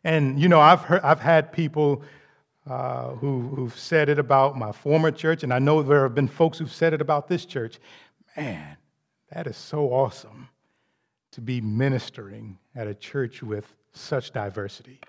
And, 0.03 0.39
you 0.39 0.47
know, 0.47 0.59
I've, 0.59 0.81
heard, 0.81 1.01
I've 1.01 1.19
had 1.19 1.51
people 1.51 2.03
uh, 2.67 3.09
who, 3.09 3.41
who've 3.55 3.77
said 3.77 4.09
it 4.09 4.19
about 4.19 4.57
my 4.57 4.71
former 4.71 5.11
church, 5.11 5.43
and 5.43 5.53
I 5.53 5.59
know 5.59 5.81
there 5.81 6.03
have 6.03 6.15
been 6.15 6.27
folks 6.27 6.57
who've 6.57 6.71
said 6.71 6.93
it 6.93 7.01
about 7.01 7.27
this 7.27 7.45
church. 7.45 7.79
Man, 8.37 8.77
that 9.31 9.47
is 9.47 9.57
so 9.57 9.89
awesome 9.91 10.49
to 11.31 11.41
be 11.41 11.59
ministering 11.61 12.57
at 12.75 12.87
a 12.87 12.93
church 12.93 13.41
with 13.41 13.73
such 13.93 14.31
diversity. 14.31 14.99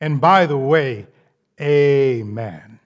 And 0.00 0.20
by 0.20 0.46
the 0.46 0.56
way, 0.56 1.06
amen. 1.60 2.78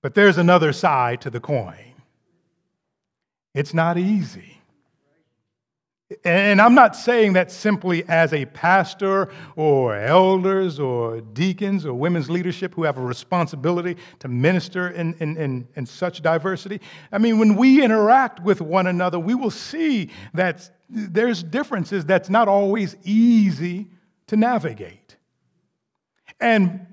But 0.00 0.14
there's 0.14 0.38
another 0.38 0.72
side 0.72 1.20
to 1.22 1.30
the 1.30 1.40
coin. 1.40 1.87
It's 3.54 3.74
not 3.74 3.98
easy. 3.98 4.58
And 6.24 6.60
I'm 6.60 6.74
not 6.74 6.96
saying 6.96 7.34
that 7.34 7.50
simply 7.50 8.02
as 8.08 8.32
a 8.32 8.46
pastor 8.46 9.28
or 9.56 9.94
elders 9.94 10.80
or 10.80 11.20
deacons 11.20 11.84
or 11.84 11.92
women's 11.92 12.30
leadership 12.30 12.74
who 12.74 12.84
have 12.84 12.96
a 12.96 13.02
responsibility 13.02 13.98
to 14.20 14.28
minister 14.28 14.88
in, 14.88 15.14
in, 15.20 15.36
in, 15.36 15.68
in, 15.76 15.84
such 15.84 16.22
diversity. 16.22 16.80
I 17.12 17.18
mean, 17.18 17.38
when 17.38 17.56
we 17.56 17.84
interact 17.84 18.40
with 18.40 18.62
one 18.62 18.86
another, 18.86 19.18
we 19.18 19.34
will 19.34 19.50
see 19.50 20.08
that 20.32 20.70
there's 20.88 21.42
differences 21.42 22.06
that's 22.06 22.30
not 22.30 22.48
always 22.48 22.96
easy 23.04 23.88
to 24.28 24.36
navigate. 24.36 25.16
And 26.40 26.86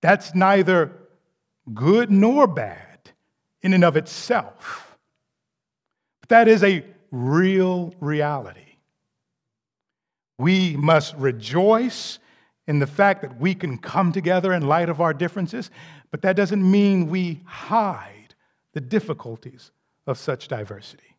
that's 0.00 0.32
neither 0.32 0.92
good 1.74 2.12
nor 2.12 2.46
bad 2.46 3.10
in 3.62 3.72
and 3.72 3.82
of 3.82 3.96
itself. 3.96 4.89
That 6.30 6.46
is 6.46 6.62
a 6.62 6.84
real 7.10 7.92
reality. 7.98 8.76
We 10.38 10.76
must 10.76 11.16
rejoice 11.16 12.20
in 12.68 12.78
the 12.78 12.86
fact 12.86 13.22
that 13.22 13.40
we 13.40 13.52
can 13.52 13.78
come 13.78 14.12
together 14.12 14.52
in 14.52 14.62
light 14.62 14.88
of 14.88 15.00
our 15.00 15.12
differences, 15.12 15.72
but 16.12 16.22
that 16.22 16.36
doesn't 16.36 16.70
mean 16.70 17.10
we 17.10 17.40
hide 17.44 18.36
the 18.74 18.80
difficulties 18.80 19.72
of 20.06 20.18
such 20.18 20.46
diversity. 20.46 21.16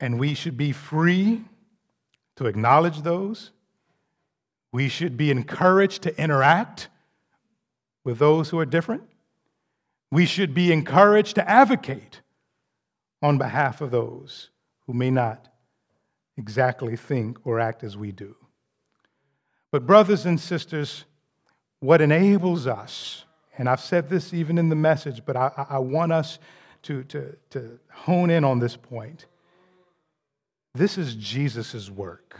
And 0.00 0.18
we 0.18 0.34
should 0.34 0.56
be 0.56 0.72
free 0.72 1.44
to 2.34 2.46
acknowledge 2.46 3.02
those. 3.02 3.52
We 4.72 4.88
should 4.88 5.16
be 5.16 5.30
encouraged 5.30 6.02
to 6.02 6.20
interact 6.20 6.88
with 8.02 8.18
those 8.18 8.50
who 8.50 8.58
are 8.58 8.66
different. 8.66 9.04
We 10.10 10.26
should 10.26 10.54
be 10.54 10.72
encouraged 10.72 11.36
to 11.36 11.48
advocate 11.48 12.20
on 13.22 13.38
behalf 13.38 13.80
of 13.80 13.90
those 13.90 14.50
who 14.86 14.92
may 14.92 15.10
not 15.10 15.48
exactly 16.36 16.96
think 16.96 17.38
or 17.46 17.60
act 17.60 17.84
as 17.84 17.96
we 17.96 18.12
do. 18.12 18.34
But, 19.70 19.86
brothers 19.86 20.26
and 20.26 20.38
sisters, 20.38 21.04
what 21.80 22.00
enables 22.00 22.66
us, 22.66 23.24
and 23.56 23.68
I've 23.68 23.80
said 23.80 24.08
this 24.08 24.34
even 24.34 24.58
in 24.58 24.68
the 24.68 24.76
message, 24.76 25.22
but 25.24 25.36
I, 25.36 25.66
I 25.70 25.78
want 25.78 26.12
us 26.12 26.38
to, 26.82 27.04
to, 27.04 27.36
to 27.50 27.78
hone 27.90 28.30
in 28.30 28.44
on 28.44 28.58
this 28.58 28.76
point 28.76 29.26
this 30.74 30.96
is 30.96 31.14
Jesus' 31.16 31.90
work. 31.90 32.38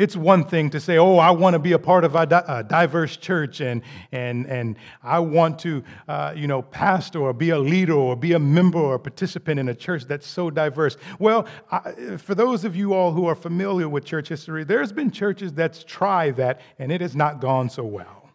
It's 0.00 0.16
one 0.16 0.44
thing 0.44 0.70
to 0.70 0.80
say, 0.80 0.96
oh, 0.96 1.18
I 1.18 1.30
want 1.30 1.52
to 1.52 1.58
be 1.58 1.72
a 1.72 1.78
part 1.78 2.04
of 2.04 2.14
a, 2.16 2.64
diverse 2.66 3.18
church 3.18 3.60
and, 3.60 3.82
and, 4.12 4.46
and 4.46 4.76
I 5.02 5.18
want 5.18 5.58
to, 5.58 5.84
uh, 6.08 6.32
you 6.34 6.46
know, 6.46 6.62
pastor 6.62 7.20
or 7.20 7.34
be 7.34 7.50
a 7.50 7.58
leader 7.58 7.92
or 7.92 8.16
be 8.16 8.32
a 8.32 8.38
member 8.38 8.78
or 8.78 8.98
participant 8.98 9.60
in 9.60 9.68
a 9.68 9.74
church 9.74 10.04
that's 10.06 10.26
so 10.26 10.48
diverse. 10.48 10.96
Well, 11.18 11.46
I, 11.70 12.16
for 12.16 12.34
those 12.34 12.64
of 12.64 12.74
you 12.74 12.94
all 12.94 13.12
who 13.12 13.26
are 13.26 13.34
familiar 13.34 13.90
with 13.90 14.06
church 14.06 14.30
history, 14.30 14.64
there's 14.64 14.90
been 14.90 15.10
churches 15.10 15.52
that's 15.52 15.84
tried 15.84 16.36
that 16.36 16.62
and 16.78 16.90
it 16.90 17.02
has 17.02 17.14
not 17.14 17.42
gone 17.42 17.68
so 17.68 17.84
well. 17.84 18.30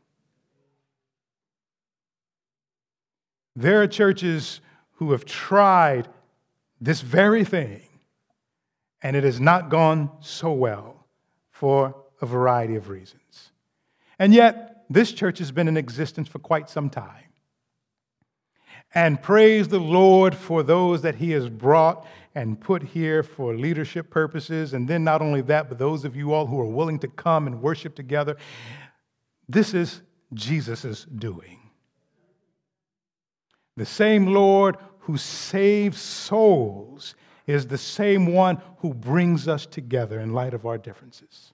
There 3.55 3.81
are 3.81 3.87
churches 3.87 4.61
who 4.97 5.13
have 5.13 5.25
tried 5.25 6.09
this 6.79 7.01
very 7.01 7.43
thing, 7.43 7.81
and 9.01 9.15
it 9.15 9.23
has 9.23 9.39
not 9.39 9.69
gone 9.69 10.11
so 10.21 10.51
well 10.51 10.94
for 11.55 11.95
a 12.21 12.25
variety 12.25 12.75
of 12.75 12.89
reasons. 12.89 13.51
And 14.19 14.33
yet, 14.33 14.83
this 14.89 15.13
church 15.13 15.39
has 15.39 15.53
been 15.53 15.69
in 15.69 15.77
existence 15.77 16.27
for 16.27 16.39
quite 16.39 16.69
some 16.69 16.89
time. 16.89 17.31
And 18.93 19.21
praise 19.21 19.69
the 19.69 19.79
Lord 19.79 20.35
for 20.35 20.63
those 20.63 21.01
that 21.03 21.15
He 21.15 21.31
has 21.31 21.47
brought 21.47 22.05
and 22.33 22.59
put 22.59 22.83
here 22.83 23.23
for 23.23 23.55
leadership 23.55 24.09
purposes. 24.09 24.73
And 24.73 24.85
then, 24.85 25.05
not 25.05 25.21
only 25.21 25.41
that, 25.43 25.69
but 25.69 25.79
those 25.79 26.03
of 26.03 26.13
you 26.13 26.33
all 26.33 26.45
who 26.45 26.59
are 26.59 26.65
willing 26.65 26.99
to 26.99 27.07
come 27.07 27.47
and 27.47 27.61
worship 27.61 27.95
together. 27.95 28.35
This 29.47 29.73
is 29.73 30.01
Jesus' 30.33 31.05
doing. 31.05 31.59
The 33.77 33.85
same 33.85 34.27
Lord 34.27 34.75
who 34.99 35.17
saves 35.17 36.01
souls 36.01 37.15
is 37.47 37.67
the 37.67 37.77
same 37.77 38.27
one 38.33 38.61
who 38.79 38.93
brings 38.93 39.47
us 39.47 39.65
together 39.65 40.19
in 40.19 40.33
light 40.33 40.53
of 40.53 40.65
our 40.65 40.77
differences. 40.77 41.53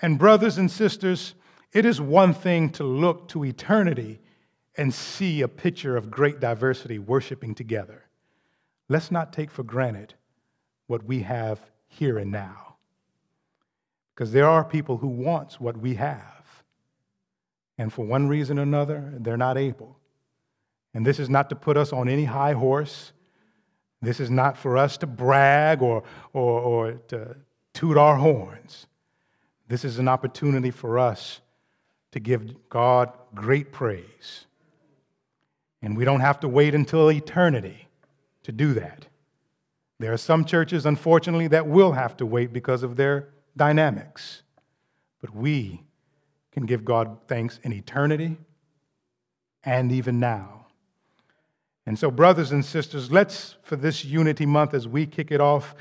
And, 0.00 0.18
brothers 0.18 0.58
and 0.58 0.70
sisters, 0.70 1.34
it 1.72 1.84
is 1.84 2.00
one 2.00 2.32
thing 2.32 2.70
to 2.70 2.84
look 2.84 3.28
to 3.28 3.44
eternity 3.44 4.20
and 4.76 4.94
see 4.94 5.42
a 5.42 5.48
picture 5.48 5.96
of 5.96 6.10
great 6.10 6.40
diversity 6.40 6.98
worshiping 6.98 7.54
together. 7.54 8.04
Let's 8.88 9.10
not 9.10 9.32
take 9.32 9.50
for 9.50 9.64
granted 9.64 10.14
what 10.86 11.04
we 11.04 11.20
have 11.22 11.60
here 11.88 12.18
and 12.18 12.30
now. 12.30 12.76
Because 14.14 14.32
there 14.32 14.48
are 14.48 14.64
people 14.64 14.96
who 14.96 15.08
want 15.08 15.60
what 15.60 15.76
we 15.76 15.94
have. 15.94 16.64
And 17.76 17.92
for 17.92 18.04
one 18.04 18.28
reason 18.28 18.58
or 18.58 18.62
another, 18.62 19.12
they're 19.18 19.36
not 19.36 19.58
able. 19.58 19.98
And 20.94 21.06
this 21.06 21.18
is 21.18 21.28
not 21.28 21.50
to 21.50 21.56
put 21.56 21.76
us 21.76 21.92
on 21.92 22.08
any 22.08 22.24
high 22.24 22.52
horse. 22.52 23.12
This 24.00 24.20
is 24.20 24.30
not 24.30 24.56
for 24.56 24.76
us 24.76 24.96
to 24.98 25.06
brag 25.06 25.82
or, 25.82 26.04
or, 26.32 26.60
or 26.60 26.92
to 27.08 27.36
toot 27.74 27.96
our 27.96 28.16
horns. 28.16 28.86
This 29.66 29.84
is 29.84 29.98
an 29.98 30.08
opportunity 30.08 30.70
for 30.70 30.98
us 30.98 31.40
to 32.12 32.20
give 32.20 32.68
God 32.68 33.12
great 33.34 33.72
praise. 33.72 34.46
And 35.82 35.96
we 35.96 36.04
don't 36.04 36.20
have 36.20 36.40
to 36.40 36.48
wait 36.48 36.74
until 36.74 37.10
eternity 37.10 37.88
to 38.44 38.52
do 38.52 38.74
that. 38.74 39.06
There 39.98 40.12
are 40.12 40.18
some 40.18 40.44
churches, 40.44 40.86
unfortunately, 40.86 41.48
that 41.48 41.66
will 41.66 41.92
have 41.92 42.16
to 42.18 42.26
wait 42.26 42.52
because 42.52 42.82
of 42.82 42.96
their 42.96 43.28
dynamics. 43.56 44.42
But 45.20 45.34
we 45.34 45.82
can 46.52 46.66
give 46.66 46.84
God 46.84 47.18
thanks 47.26 47.58
in 47.62 47.72
eternity 47.72 48.36
and 49.64 49.90
even 49.92 50.20
now. 50.20 50.67
And 51.88 51.98
so, 51.98 52.10
brothers 52.10 52.52
and 52.52 52.62
sisters, 52.62 53.10
let's, 53.10 53.56
for 53.62 53.74
this 53.74 54.04
Unity 54.04 54.44
Month, 54.44 54.74
as 54.74 54.86
we 54.86 55.06
kick 55.06 55.30
it 55.30 55.40
off, 55.40 55.74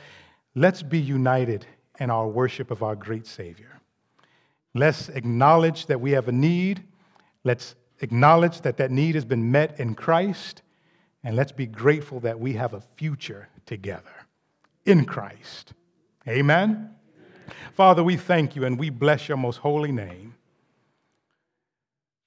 let's 0.55 0.81
be 0.81 0.97
united 0.97 1.65
in 1.99 2.09
our 2.09 2.29
worship 2.29 2.71
of 2.71 2.81
our 2.81 2.95
great 2.95 3.27
Savior. 3.27 3.81
Let's 4.73 5.09
acknowledge 5.09 5.87
that 5.87 5.99
we 5.99 6.11
have 6.11 6.29
a 6.29 6.31
need. 6.31 6.81
Let's 7.43 7.75
acknowledge 7.99 8.61
that 8.61 8.77
that 8.77 8.89
need 8.89 9.15
has 9.15 9.25
been 9.25 9.51
met 9.51 9.81
in 9.81 9.95
Christ. 9.95 10.61
And 11.25 11.35
let's 11.35 11.51
be 11.51 11.65
grateful 11.65 12.21
that 12.21 12.39
we 12.39 12.53
have 12.53 12.73
a 12.73 12.79
future 12.95 13.49
together 13.65 14.15
in 14.85 15.03
Christ. 15.03 15.73
Amen? 16.25 16.89
Father, 17.73 18.01
we 18.01 18.15
thank 18.15 18.55
you 18.55 18.63
and 18.63 18.79
we 18.79 18.89
bless 18.89 19.27
your 19.27 19.35
most 19.35 19.57
holy 19.57 19.91
name. 19.91 20.35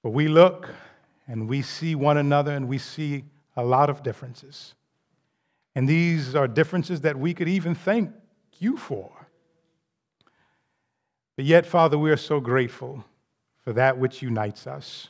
For 0.03 0.11
we 0.11 0.27
look 0.27 0.69
and 1.27 1.49
we 1.49 1.63
see 1.63 1.95
one 1.95 2.17
another 2.17 2.51
and 2.51 2.67
we 2.67 2.77
see 2.77 3.23
a 3.55 3.63
lot 3.63 3.89
of 3.89 4.03
differences. 4.03 4.73
And 5.75 5.87
these 5.87 6.35
are 6.35 6.47
differences 6.47 7.01
that 7.01 7.17
we 7.17 7.33
could 7.33 7.47
even 7.47 7.75
thank 7.75 8.11
you 8.59 8.77
for. 8.77 9.11
But 11.35 11.45
yet, 11.45 11.65
Father, 11.65 11.97
we 11.97 12.11
are 12.11 12.17
so 12.17 12.39
grateful 12.39 13.03
for 13.63 13.73
that 13.73 13.97
which 13.97 14.21
unites 14.21 14.67
us. 14.67 15.09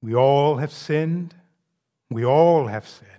We 0.00 0.14
all 0.14 0.56
have 0.56 0.72
sinned. 0.72 1.34
We 2.10 2.24
all 2.24 2.66
have 2.66 2.86
sinned 2.86 3.10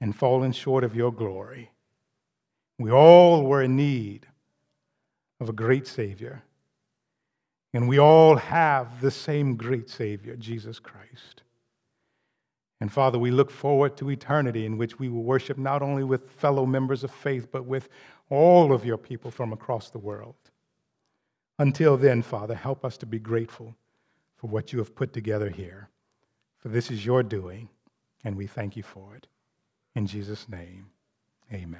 and 0.00 0.14
fallen 0.14 0.52
short 0.52 0.82
of 0.82 0.96
your 0.96 1.12
glory. 1.12 1.70
We 2.78 2.90
all 2.90 3.44
were 3.44 3.62
in 3.62 3.76
need 3.76 4.26
of 5.40 5.48
a 5.48 5.52
great 5.52 5.86
Savior. 5.86 6.42
And 7.72 7.88
we 7.88 7.98
all 7.98 8.36
have 8.36 9.00
the 9.00 9.10
same 9.10 9.56
great 9.56 9.88
Savior, 9.88 10.36
Jesus 10.36 10.78
Christ. 10.78 11.43
And 12.84 12.92
Father, 12.92 13.18
we 13.18 13.30
look 13.30 13.50
forward 13.50 13.96
to 13.96 14.10
eternity 14.10 14.66
in 14.66 14.76
which 14.76 14.98
we 14.98 15.08
will 15.08 15.22
worship 15.22 15.56
not 15.56 15.80
only 15.80 16.04
with 16.04 16.28
fellow 16.32 16.66
members 16.66 17.02
of 17.02 17.10
faith, 17.10 17.50
but 17.50 17.64
with 17.64 17.88
all 18.28 18.74
of 18.74 18.84
your 18.84 18.98
people 18.98 19.30
from 19.30 19.54
across 19.54 19.88
the 19.88 19.98
world. 19.98 20.34
Until 21.58 21.96
then, 21.96 22.20
Father, 22.20 22.54
help 22.54 22.84
us 22.84 22.98
to 22.98 23.06
be 23.06 23.18
grateful 23.18 23.74
for 24.36 24.48
what 24.48 24.70
you 24.70 24.78
have 24.80 24.94
put 24.94 25.14
together 25.14 25.48
here. 25.48 25.88
For 26.58 26.68
this 26.68 26.90
is 26.90 27.06
your 27.06 27.22
doing, 27.22 27.70
and 28.22 28.36
we 28.36 28.46
thank 28.46 28.76
you 28.76 28.82
for 28.82 29.16
it. 29.16 29.28
In 29.94 30.06
Jesus' 30.06 30.46
name, 30.46 30.90
amen. 31.50 31.70